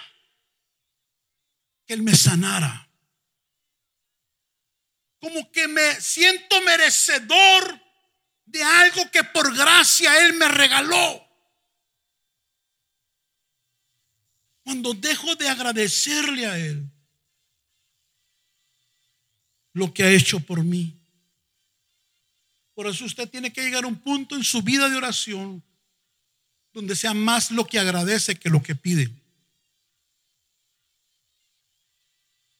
[1.85, 2.89] que Él me sanara.
[5.19, 7.79] Como que me siento merecedor
[8.45, 11.23] de algo que por gracia Él me regaló.
[14.63, 16.89] Cuando dejo de agradecerle a Él
[19.73, 20.99] lo que ha hecho por mí.
[22.73, 25.63] Por eso usted tiene que llegar a un punto en su vida de oración
[26.73, 29.09] donde sea más lo que agradece que lo que pide.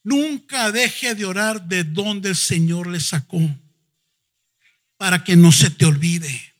[0.03, 3.41] Nunca deje de orar de donde el Señor le sacó,
[4.97, 6.53] para que no se te olvide,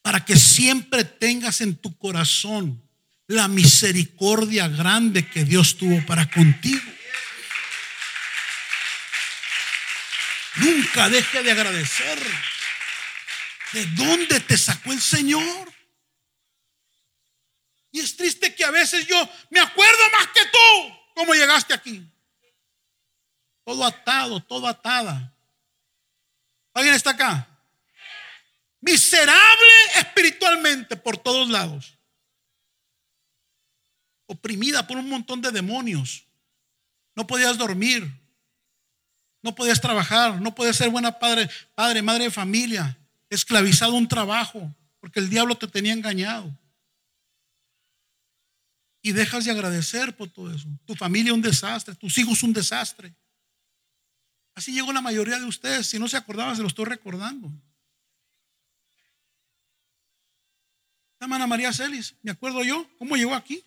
[0.00, 2.82] para que siempre tengas en tu corazón
[3.26, 6.82] la misericordia grande que Dios tuvo para contigo.
[10.56, 12.18] Nunca deje de agradecer
[13.72, 15.72] de dónde te sacó el Señor.
[17.92, 22.02] Y es triste que a veces yo me acuerdo más que tú cómo llegaste aquí.
[23.64, 25.32] Todo atado, todo atada.
[26.72, 27.46] ¿Alguien está acá?
[28.80, 31.98] Miserable espiritualmente por todos lados.
[34.24, 36.24] Oprimida por un montón de demonios.
[37.14, 38.10] No podías dormir.
[39.42, 40.40] No podías trabajar.
[40.40, 42.98] No podías ser buena padre, padre, madre de familia.
[43.28, 44.74] Esclavizado un trabajo.
[44.98, 46.58] Porque el diablo te tenía engañado
[49.02, 50.68] y dejas de agradecer por todo eso.
[50.86, 53.12] Tu familia un desastre, tus hijos un desastre.
[54.54, 55.88] Así llegó la mayoría de ustedes.
[55.88, 57.48] Si no se acordaban, se lo estoy recordando.
[61.18, 63.64] La hermana María Celis, me acuerdo yo, cómo llegó aquí.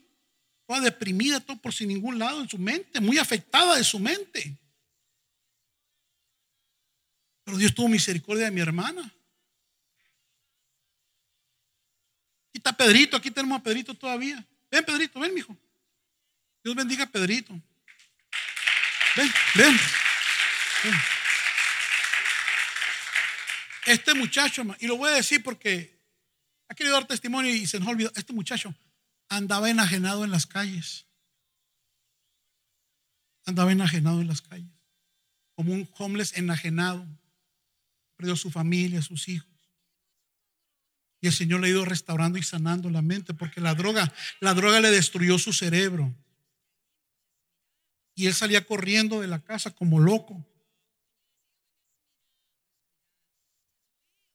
[0.65, 4.57] Toda deprimida, todo por sin ningún lado en su mente, muy afectada de su mente.
[7.43, 9.01] Pero Dios tuvo misericordia de mi hermana.
[12.49, 14.43] Aquí está Pedrito, aquí tenemos a Pedrito todavía.
[14.75, 15.57] Ven, Pedrito, ven, mijo.
[16.61, 17.53] Dios bendiga a Pedrito.
[19.15, 19.79] Ven, ven.
[23.85, 25.97] Este muchacho, y lo voy a decir porque
[26.67, 28.11] ha querido dar testimonio y se nos olvidó.
[28.15, 28.75] Este muchacho
[29.29, 31.05] andaba enajenado en las calles.
[33.45, 34.73] andaba enajenado en las calles,
[35.53, 37.07] como un homeless enajenado.
[38.17, 39.54] Perdió su familia, sus hijos.
[41.25, 44.53] Y el Señor le ha ido restaurando y sanando la mente, porque la droga, la
[44.53, 46.13] droga le destruyó su cerebro.
[48.13, 50.45] Y él salía corriendo de la casa como loco.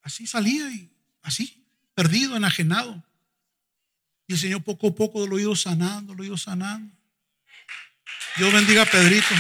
[0.03, 0.91] Así salía y
[1.23, 1.65] así,
[1.95, 3.05] perdido, enajenado.
[4.27, 6.93] Y el Señor poco a poco lo ha ido sanando, lo ha ido sanando.
[8.37, 9.37] Dios bendiga a Pedrito.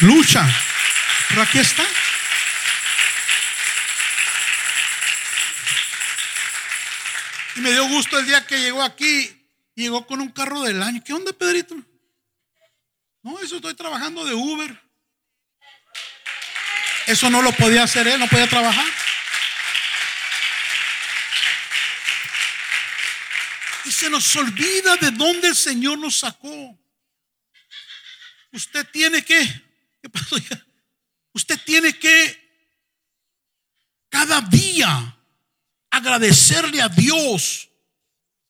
[0.00, 0.48] Lucha.
[1.28, 1.84] Pero aquí está.
[7.56, 9.32] Y me dio gusto el día que llegó aquí.
[9.74, 11.02] Llegó con un carro del año.
[11.04, 11.74] ¿Qué onda, Pedrito?
[13.22, 14.82] No, eso estoy trabajando de Uber.
[17.06, 18.86] Eso no lo podía hacer él, no podía trabajar.
[23.84, 26.78] Y se nos olvida de dónde el Señor nos sacó.
[28.50, 29.44] Usted tiene que,
[30.02, 30.36] ¿qué pasó?
[31.32, 32.44] Usted tiene que
[34.08, 35.15] cada día
[35.96, 37.68] agradecerle a Dios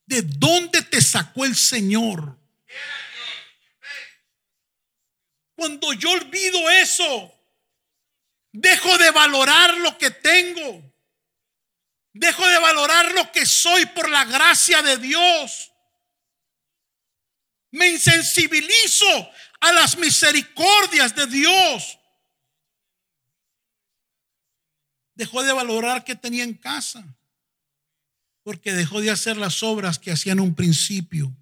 [0.06, 2.38] de dónde te sacó el Señor.
[5.54, 7.32] Cuando yo olvido eso,
[8.52, 10.82] dejo de valorar lo que tengo.
[12.12, 15.72] Dejo de valorar lo que soy por la gracia de Dios.
[17.72, 19.30] Me insensibilizo
[19.60, 21.98] a las misericordias de Dios.
[25.14, 27.04] Dejó de valorar que tenía en casa.
[28.46, 31.36] Porque dejó de hacer las obras que hacía en un principio.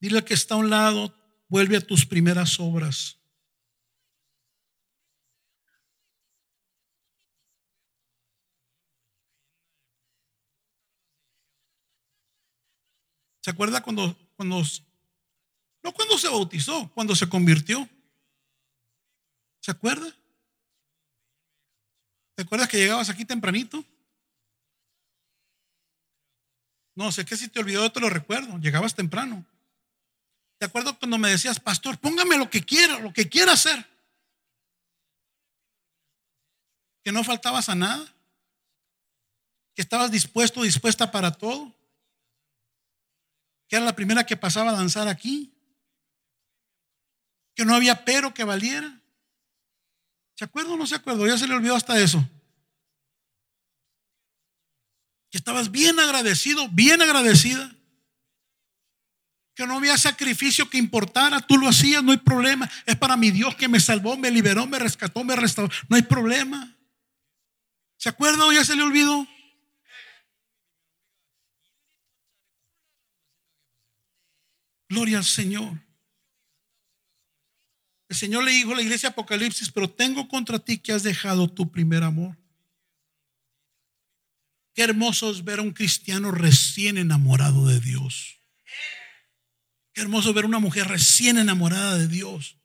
[0.00, 1.14] Dile que está a un lado,
[1.46, 3.18] vuelve a tus primeras obras.
[13.42, 14.62] ¿Se acuerda cuando, cuando,
[15.82, 17.86] no cuando se bautizó, cuando se convirtió?
[19.60, 20.16] ¿Se acuerda?
[22.34, 23.84] ¿Te acuerdas que llegabas aquí tempranito?
[26.94, 28.58] No sé qué si te olvidó, te lo recuerdo.
[28.58, 29.44] Llegabas temprano.
[30.58, 33.84] ¿Te acuerdas cuando me decías, pastor, póngame lo que quiera, lo que quiera hacer?
[37.02, 38.14] Que no faltabas a nada.
[39.74, 41.74] Que estabas dispuesto, dispuesta para todo
[43.68, 45.52] que era la primera que pasaba a danzar aquí,
[47.54, 49.00] que no había pero que valiera.
[50.36, 51.26] ¿Se acuerda o no se acuerda?
[51.26, 52.28] Ya se le olvidó hasta eso.
[55.34, 57.76] Que estabas bien agradecido, bien agradecida.
[59.56, 62.70] Que no había sacrificio que importara, tú lo hacías, no hay problema.
[62.86, 65.74] Es para mi Dios que me salvó, me liberó, me rescató, me restauró.
[65.88, 66.78] No hay problema.
[67.96, 69.26] ¿Se acuerda o ya se le olvidó?
[74.88, 75.82] Gloria al Señor.
[78.08, 81.48] El Señor le dijo a la iglesia Apocalipsis, pero tengo contra ti que has dejado
[81.48, 82.36] tu primer amor.
[84.74, 88.40] Qué hermoso es ver a un cristiano recién enamorado de Dios.
[89.92, 92.58] Qué hermoso ver a una mujer recién enamorada de Dios.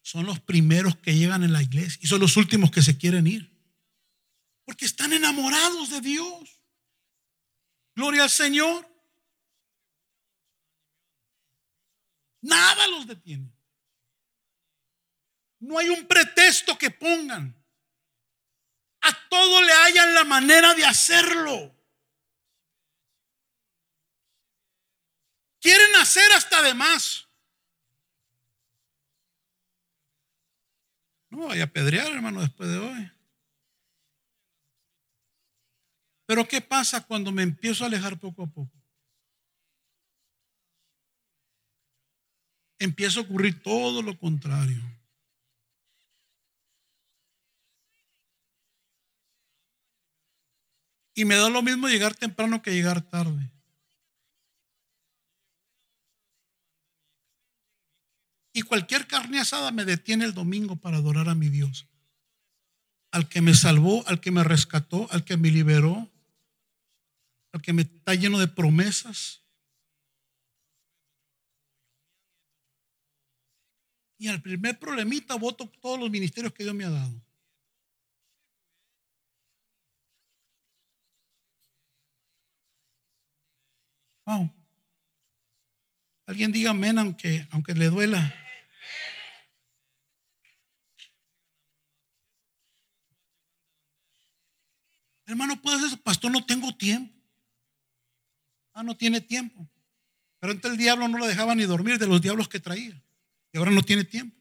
[0.00, 3.26] Son los primeros que llegan en la iglesia y son los últimos que se quieren
[3.26, 3.54] ir.
[4.64, 6.62] Porque están enamorados de Dios.
[7.94, 8.88] Gloria al Señor.
[12.40, 13.52] Nada los detiene.
[15.58, 17.59] No hay un pretexto que pongan.
[19.02, 21.74] A todo le hayan la manera de hacerlo.
[25.60, 27.28] Quieren hacer hasta de más.
[31.28, 33.12] No vaya a pedrear, hermano, después de hoy.
[36.26, 38.80] Pero ¿qué pasa cuando me empiezo a alejar poco a poco?
[42.80, 44.82] empieza a ocurrir todo lo contrario.
[51.14, 53.50] Y me da lo mismo llegar temprano que llegar tarde.
[58.52, 61.86] Y cualquier carne asada me detiene el domingo para adorar a mi Dios.
[63.12, 66.10] Al que me salvó, al que me rescató, al que me liberó,
[67.52, 69.42] al que me está lleno de promesas.
[74.18, 77.22] Y al primer problemita voto todos los ministerios que Dios me ha dado.
[86.26, 88.34] Alguien diga amén aunque, aunque le duela.
[95.26, 97.14] Hermano, puedes eso, pastor, no tengo tiempo.
[98.72, 99.68] Ah, no tiene tiempo.
[100.40, 103.00] Pero antes el diablo no lo dejaba ni dormir de los diablos que traía.
[103.52, 104.39] Y ahora no tiene tiempo.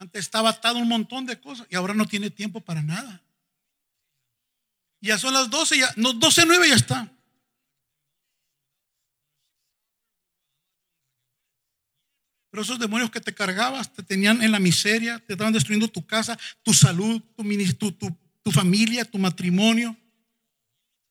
[0.00, 3.22] Antes estaba atado un montón de cosas y ahora no tiene tiempo para nada.
[5.02, 7.12] Ya son las 12, ya, no, 12, 9 ya está.
[12.50, 16.04] Pero esos demonios que te cargabas te tenían en la miseria, te estaban destruyendo tu
[16.06, 17.22] casa, tu salud,
[17.78, 19.94] tu, tu, tu familia, tu matrimonio.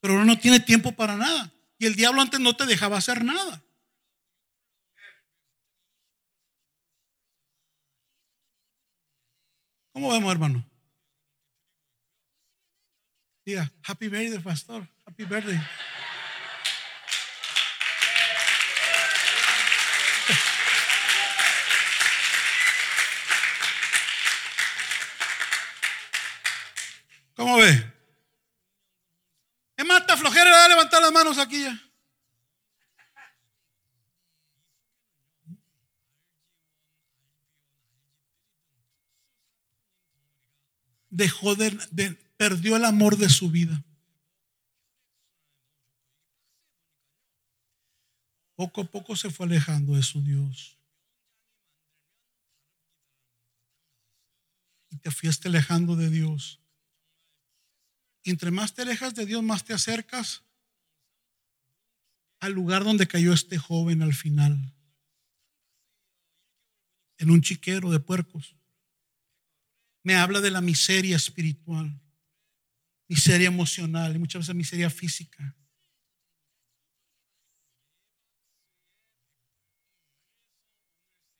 [0.00, 1.52] Pero ahora no tiene tiempo para nada.
[1.78, 3.62] Y el diablo antes no te dejaba hacer nada.
[10.00, 10.64] ¿Cómo vemos, hermano?
[13.44, 14.88] Diga, happy birthday, pastor.
[15.04, 15.60] Happy birthday.
[27.36, 27.92] ¿Cómo ve?
[29.76, 31.78] Es mata flojera, levantar las manos aquí ya.
[41.10, 41.70] Dejó de,
[42.36, 43.84] perdió el amor de su vida.
[48.54, 50.78] Poco a poco se fue alejando de su Dios.
[54.90, 56.60] Y te fuiste alejando de Dios.
[58.22, 60.42] Y entre más te alejas de Dios, más te acercas
[62.38, 64.74] al lugar donde cayó este joven al final.
[67.18, 68.59] En un chiquero de puercos
[70.02, 72.00] me habla de la miseria espiritual,
[73.08, 75.56] miseria emocional y muchas veces miseria física.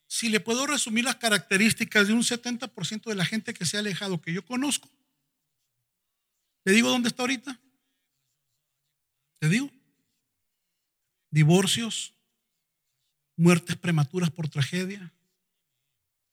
[0.06, 3.80] Si le puedo resumir las características de un 70% de la gente que se ha
[3.80, 4.90] alejado que yo conozco,
[6.64, 7.58] ¿le digo dónde está ahorita?
[9.38, 9.70] ¿Te digo?
[11.30, 12.12] Divorcios,
[13.36, 15.14] muertes prematuras por tragedia,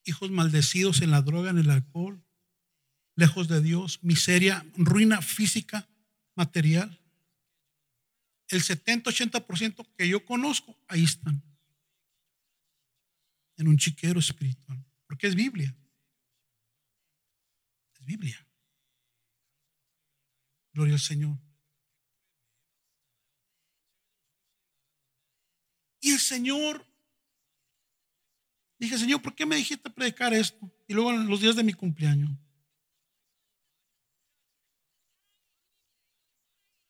[0.08, 2.24] hijos maldecidos en la droga, en el alcohol,
[3.16, 5.90] lejos de Dios, miseria, ruina física,
[6.36, 7.02] material.
[8.48, 11.44] El 70-80% que yo conozco, ahí están.
[13.58, 14.86] En un chiquero espiritual.
[15.08, 15.76] Porque es Biblia.
[17.94, 18.48] Es Biblia.
[20.72, 21.38] Gloria al Señor.
[26.00, 26.87] Y el Señor
[28.80, 30.72] Dije, Señor, ¿por qué me dijiste predicar esto?
[30.88, 32.32] Y luego en los días de mi cumpleaños.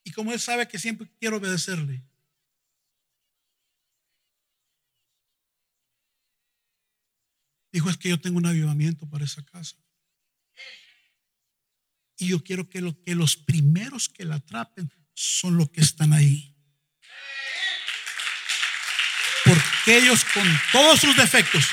[0.03, 2.03] Y como Él sabe que siempre quiero obedecerle.
[7.71, 9.77] Dijo, es que yo tengo un avivamiento para esa casa.
[12.17, 16.13] Y yo quiero que, lo, que los primeros que la atrapen son los que están
[16.13, 16.56] ahí
[19.87, 20.43] porque ellos con
[20.73, 21.65] todos sus defectos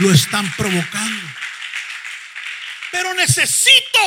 [0.00, 1.26] lo están provocando.
[2.90, 3.98] Pero necesito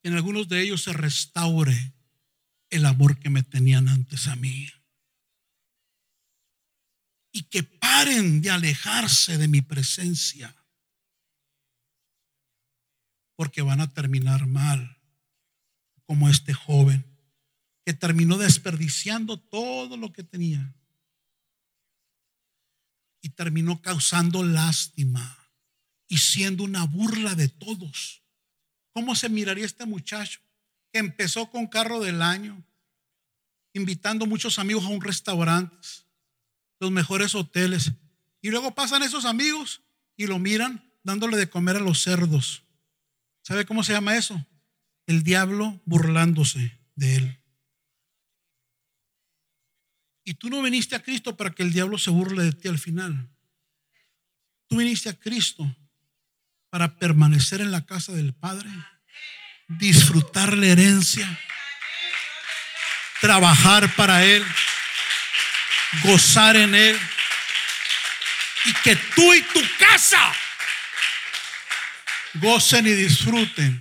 [0.00, 1.94] que en algunos de ellos se restaure
[2.70, 4.70] el amor que me tenían antes a mí.
[7.32, 10.54] Y que paren de alejarse de mi presencia.
[13.34, 14.96] Porque van a terminar mal,
[16.06, 17.04] como este joven
[17.84, 20.72] que terminó desperdiciando todo lo que tenía
[23.24, 25.48] y terminó causando lástima
[26.08, 28.22] y siendo una burla de todos.
[28.92, 30.40] ¿Cómo se miraría este muchacho
[30.92, 32.62] que empezó con carro del año,
[33.72, 35.74] invitando muchos amigos a un restaurante,
[36.78, 37.92] los mejores hoteles,
[38.42, 39.80] y luego pasan esos amigos
[40.18, 42.62] y lo miran dándole de comer a los cerdos?
[43.40, 44.46] ¿Sabe cómo se llama eso?
[45.06, 47.43] El diablo burlándose de él.
[50.24, 52.78] Y tú no viniste a Cristo para que el diablo se burle de ti al
[52.78, 53.28] final.
[54.68, 55.64] Tú viniste a Cristo
[56.70, 58.68] para permanecer en la casa del Padre,
[59.68, 61.38] disfrutar la herencia,
[63.20, 64.44] trabajar para Él,
[66.02, 66.98] gozar en Él
[68.64, 70.34] y que tú y tu casa
[72.34, 73.80] gocen y disfruten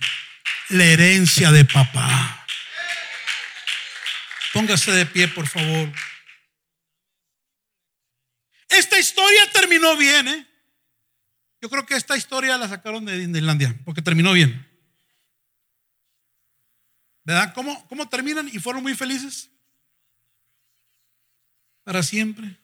[0.70, 2.46] la herencia de papá.
[4.52, 5.92] Póngase de pie, por favor.
[8.74, 10.48] Esta historia terminó bien, ¿eh?
[11.62, 14.68] Yo creo que esta historia la sacaron de Disneylandia, porque terminó bien.
[17.24, 17.54] ¿Verdad?
[17.54, 18.50] ¿Cómo, ¿Cómo terminan?
[18.50, 19.50] Y fueron muy felices.
[21.84, 22.58] Para siempre.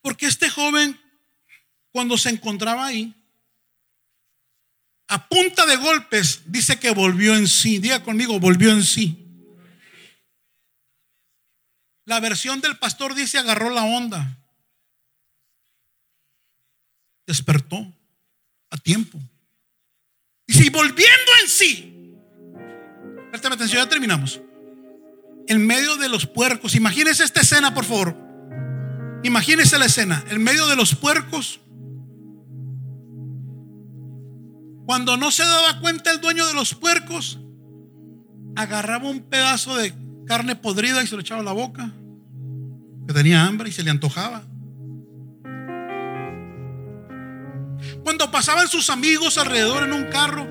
[0.00, 0.98] Porque este joven,
[1.90, 3.14] cuando se encontraba ahí,
[5.08, 7.78] a punta de golpes, dice que volvió en sí.
[7.78, 9.21] Diga conmigo, volvió en sí.
[12.12, 14.36] La versión del pastor dice agarró la onda.
[17.26, 17.90] Despertó
[18.68, 19.18] a tiempo.
[20.46, 22.14] Dice, y volviendo en sí.
[23.30, 24.42] Préstame atención, ya terminamos.
[25.48, 26.74] En medio de los puercos.
[26.74, 28.14] Imagínese esta escena, por favor.
[29.22, 30.22] Imagínese la escena.
[30.28, 31.60] En medio de los puercos.
[34.84, 37.38] Cuando no se daba cuenta el dueño de los puercos,
[38.54, 39.94] agarraba un pedazo de
[40.26, 41.90] carne podrida y se lo echaba a la boca.
[43.06, 44.44] Que tenía hambre y se le antojaba.
[48.04, 50.46] Cuando pasaban sus amigos alrededor en un carro,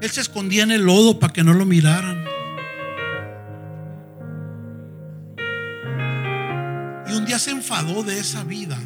[0.00, 2.24] él se escondía en el lodo para que no lo miraran.
[7.08, 8.78] Y un día se enfadó de esa vida.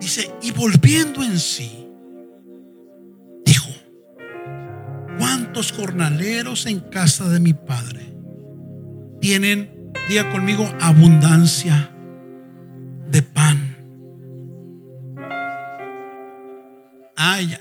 [0.00, 1.86] Dice, y volviendo en sí,
[3.44, 3.68] dijo,
[5.18, 8.14] ¿cuántos jornaleros en casa de mi padre
[9.20, 9.77] tienen,
[10.08, 11.90] diga conmigo, abundancia
[13.10, 13.76] de pan?
[17.16, 17.60] Ah, ya,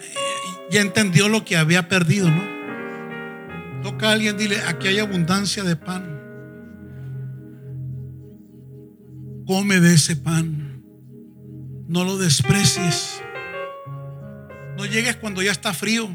[0.69, 2.43] ya entendió lo que había perdido, ¿no?
[3.83, 6.17] Toca a alguien, dile, aquí hay abundancia de pan.
[9.45, 10.83] Come de ese pan.
[11.87, 13.21] No lo desprecies.
[14.75, 16.09] No llegues cuando ya está frío.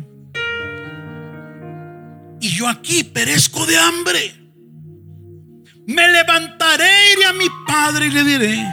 [2.40, 4.41] Y yo aquí perezco de hambre.
[5.86, 8.72] Me levantaré, iré a mi padre y le diré,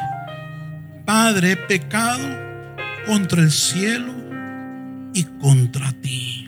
[1.05, 2.27] Padre, he pecado
[3.07, 4.13] contra el cielo
[5.13, 6.45] y contra ti.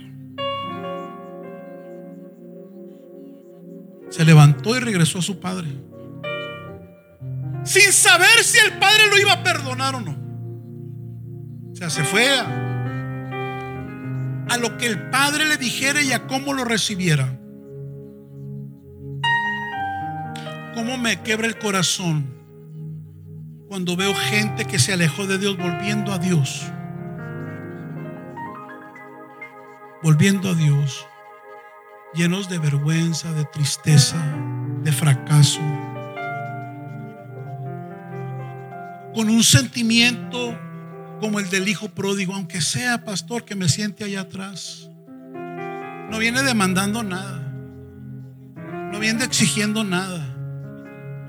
[4.11, 5.67] Se levantó y regresó a su padre.
[7.63, 10.15] Sin saber si el padre lo iba a perdonar o no.
[11.71, 12.45] O sea, se fue a,
[14.47, 17.40] a lo que el padre le dijera y a cómo lo recibiera.
[20.81, 22.25] Cómo me quebra el corazón
[23.67, 26.65] cuando veo gente que se alejó de Dios volviendo a Dios.
[30.01, 31.05] volviendo a Dios,
[32.15, 34.17] llenos de vergüenza, de tristeza,
[34.81, 35.61] de fracaso,
[39.13, 40.59] con un sentimiento
[41.19, 44.89] como el del hijo pródigo, aunque sea pastor que me siente allá atrás.
[46.09, 47.53] No viene demandando nada,
[48.91, 50.30] no viene exigiendo nada,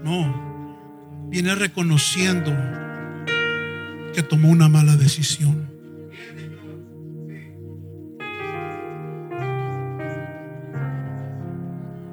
[0.04, 2.52] no, viene reconociendo
[4.14, 5.70] que tomó una mala decisión.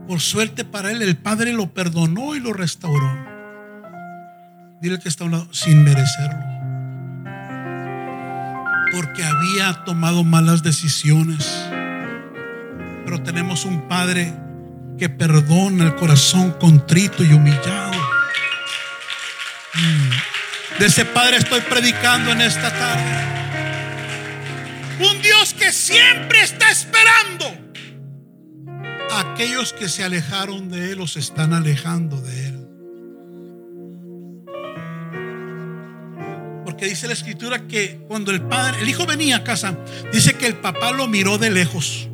[0.08, 3.16] Por suerte para él, el Padre lo perdonó y lo restauró.
[4.82, 6.40] Dile que está a un lado, sin merecerlo.
[8.92, 11.70] Porque había tomado malas decisiones.
[13.06, 14.34] Pero tenemos un Padre
[15.00, 17.94] que perdona el corazón contrito y humillado.
[19.74, 20.80] Mm.
[20.80, 23.40] De ese Padre estoy predicando en esta tarde.
[25.00, 27.58] Un Dios que siempre está esperando
[29.12, 32.68] aquellos que se alejaron de Él se están alejando de Él.
[36.66, 39.78] Porque dice la escritura que cuando el padre, el hijo venía a casa,
[40.12, 42.09] dice que el papá lo miró de lejos.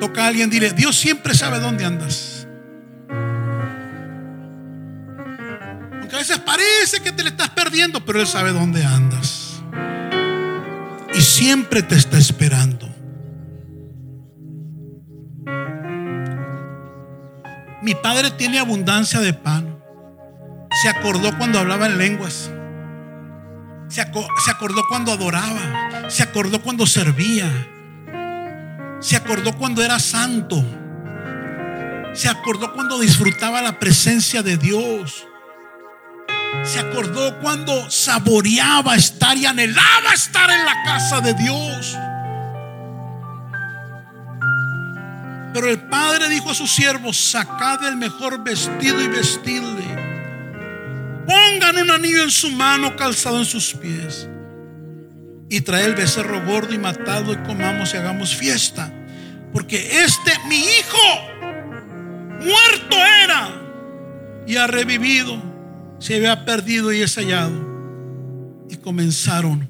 [0.00, 2.46] Toca a alguien, dile, Dios siempre sabe dónde andas.
[6.00, 9.62] Aunque a veces parece que te le estás perdiendo, pero Él sabe dónde andas.
[11.14, 12.86] Y siempre te está esperando.
[17.82, 19.78] Mi padre tiene abundancia de pan.
[20.82, 22.50] Se acordó cuando hablaba en lenguas.
[23.88, 26.08] Se, acordó cuando adoraba.
[26.08, 27.48] Se acordó cuando servía.
[29.06, 30.64] Se acordó cuando era santo.
[32.12, 35.28] Se acordó cuando disfrutaba la presencia de Dios.
[36.64, 41.96] Se acordó cuando saboreaba estar y anhelaba estar en la casa de Dios.
[45.54, 49.84] Pero el padre dijo a sus siervos, sacad el mejor vestido y vestidle.
[51.28, 54.28] Pongan un anillo en su mano, calzado en sus pies.
[55.48, 58.90] Y trae el becerro gordo y matado y comamos y hagamos fiesta.
[59.56, 60.98] Porque este, mi hijo,
[62.40, 63.48] muerto era
[64.46, 65.42] y ha revivido.
[65.98, 67.54] Se había perdido y es hallado.
[68.68, 69.66] Y comenzaron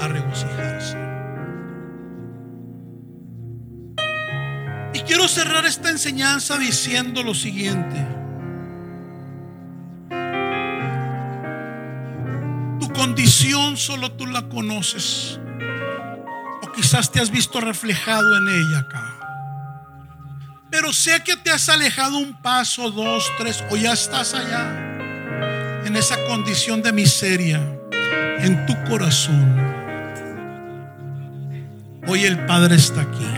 [0.00, 0.98] a regocijarse.
[4.92, 8.04] Y quiero cerrar esta enseñanza diciendo lo siguiente.
[12.80, 15.38] Tu condición solo tú la conoces.
[16.80, 19.14] Quizás te has visto reflejado en ella acá.
[20.70, 25.94] Pero sé que te has alejado un paso, dos, tres, o ya estás allá, en
[25.94, 27.60] esa condición de miseria,
[28.38, 29.58] en tu corazón.
[32.06, 33.30] Hoy el Padre está aquí.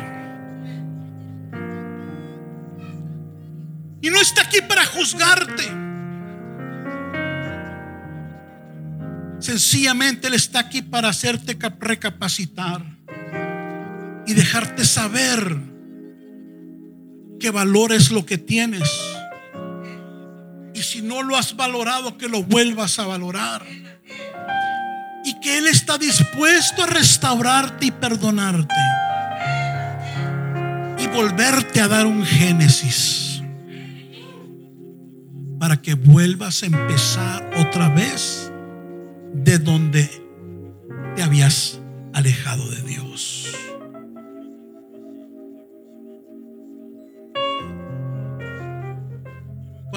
[4.03, 5.65] Y no está aquí para juzgarte.
[9.41, 13.02] Sencillamente Él está aquí para hacerte recapacitar
[14.27, 15.59] y dejarte saber
[17.41, 18.89] que valores lo que tienes.
[20.75, 23.65] Y si no lo has valorado, que lo vuelvas a valorar.
[25.25, 28.75] Y que Él está dispuesto a restaurarte y perdonarte.
[30.99, 33.43] Y volverte a dar un génesis.
[35.59, 38.53] Para que vuelvas a empezar otra vez
[39.35, 40.11] de donde
[41.17, 41.81] te habías
[42.13, 43.62] alejado de Dios.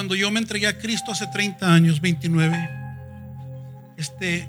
[0.05, 2.69] Cuando yo me entregué a Cristo hace 30 años, 29,
[3.97, 4.47] este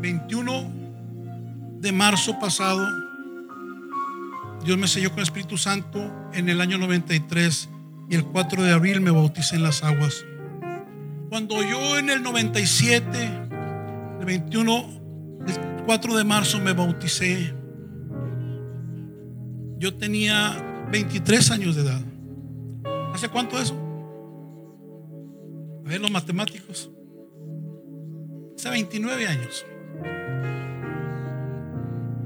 [0.00, 0.72] 21
[1.80, 2.86] de marzo pasado,
[4.64, 5.98] Dios me selló con el Espíritu Santo
[6.32, 7.68] en el año 93
[8.08, 10.24] y el 4 de abril me bauticé en las aguas.
[11.28, 13.18] Cuando yo en el 97,
[14.20, 17.52] el 21, el 4 de marzo me bauticé,
[19.78, 22.15] yo tenía 23 años de edad.
[23.16, 23.74] ¿Hace cuánto eso?
[25.86, 26.90] A ver los matemáticos.
[28.58, 29.64] Hace 29 años.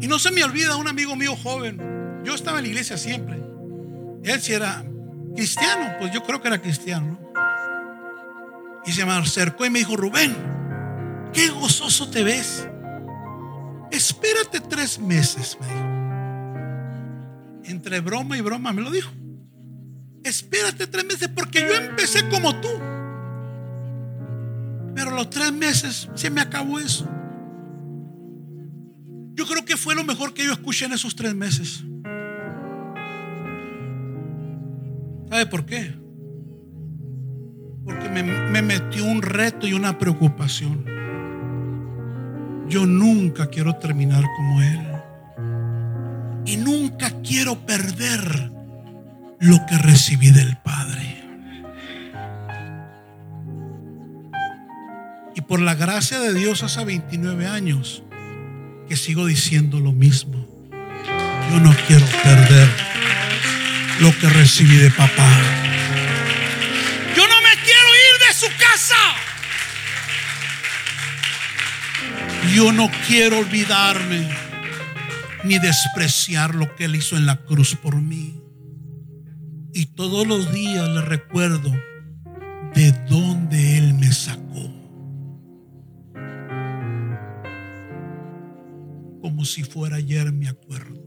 [0.01, 1.81] Y no se me olvida un amigo mío joven.
[2.25, 3.41] Yo estaba en la iglesia siempre.
[4.25, 4.85] Él si era
[5.37, 7.21] cristiano, pues yo creo que era cristiano.
[7.23, 7.31] ¿no?
[8.85, 10.35] Y se me acercó y me dijo, Rubén,
[11.33, 12.69] qué gozoso te ves.
[13.93, 15.87] Espérate tres meses, me dijo.
[17.71, 19.20] Entre broma y broma me lo dijo.
[20.25, 22.69] Espérate tres meses porque yo empecé como tú.
[24.95, 27.09] Pero los tres meses se me acabó eso.
[29.35, 31.83] Yo creo que fue lo mejor que yo escuché en esos tres meses.
[35.31, 35.95] ¿Sabe por qué?
[37.85, 40.85] Porque me, me, metió un reto y una preocupación.
[42.69, 44.81] Yo nunca quiero terminar como Él.
[46.45, 48.60] Y nunca quiero perder
[49.41, 51.25] lo que recibí del Padre.
[55.35, 58.03] Y por la gracia de Dios hace 29 años
[58.89, 60.47] que sigo diciendo lo mismo.
[61.51, 62.69] Yo no quiero perder
[64.01, 65.39] lo que recibí de papá.
[67.17, 68.97] Yo no me quiero ir de su casa.
[72.55, 74.29] Yo no quiero olvidarme
[75.45, 78.50] ni despreciar lo que Él hizo en la cruz por mí.
[79.73, 81.71] Y todos los días le recuerdo
[82.75, 84.41] de dónde Él me sacó.
[89.21, 91.01] Como si fuera ayer me acuerdo.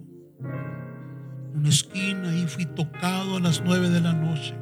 [1.53, 4.55] Una esquina y fui tocado a las nueve de la noche.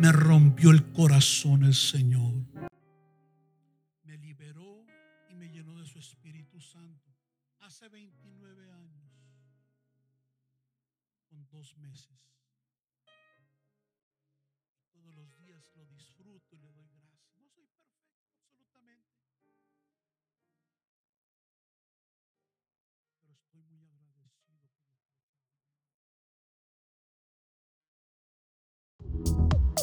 [0.00, 2.31] Me rompió el corazón el Señor.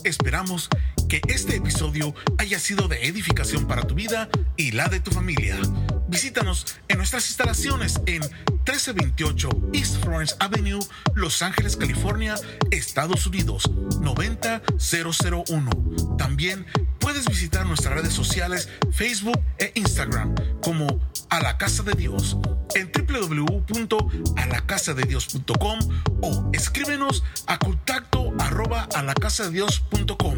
[0.10, 0.70] Esperamos
[1.10, 5.58] que este episodio haya sido de edificación para tu vida y la de tu familia.
[6.08, 10.80] Visítanos en nuestras instalaciones en 1328 East Florence Avenue,
[11.16, 12.36] Los Ángeles, California,
[12.72, 13.70] Estados Unidos
[14.00, 15.72] 90001.
[16.18, 16.68] También
[17.00, 21.00] puedes visitar nuestras redes sociales Facebook e Instagram como
[21.30, 22.38] A la Casa de Dios
[22.76, 25.80] en www.alacasadedios.com
[26.22, 30.38] o escríbenos a contacto arroba alacasadedios.com.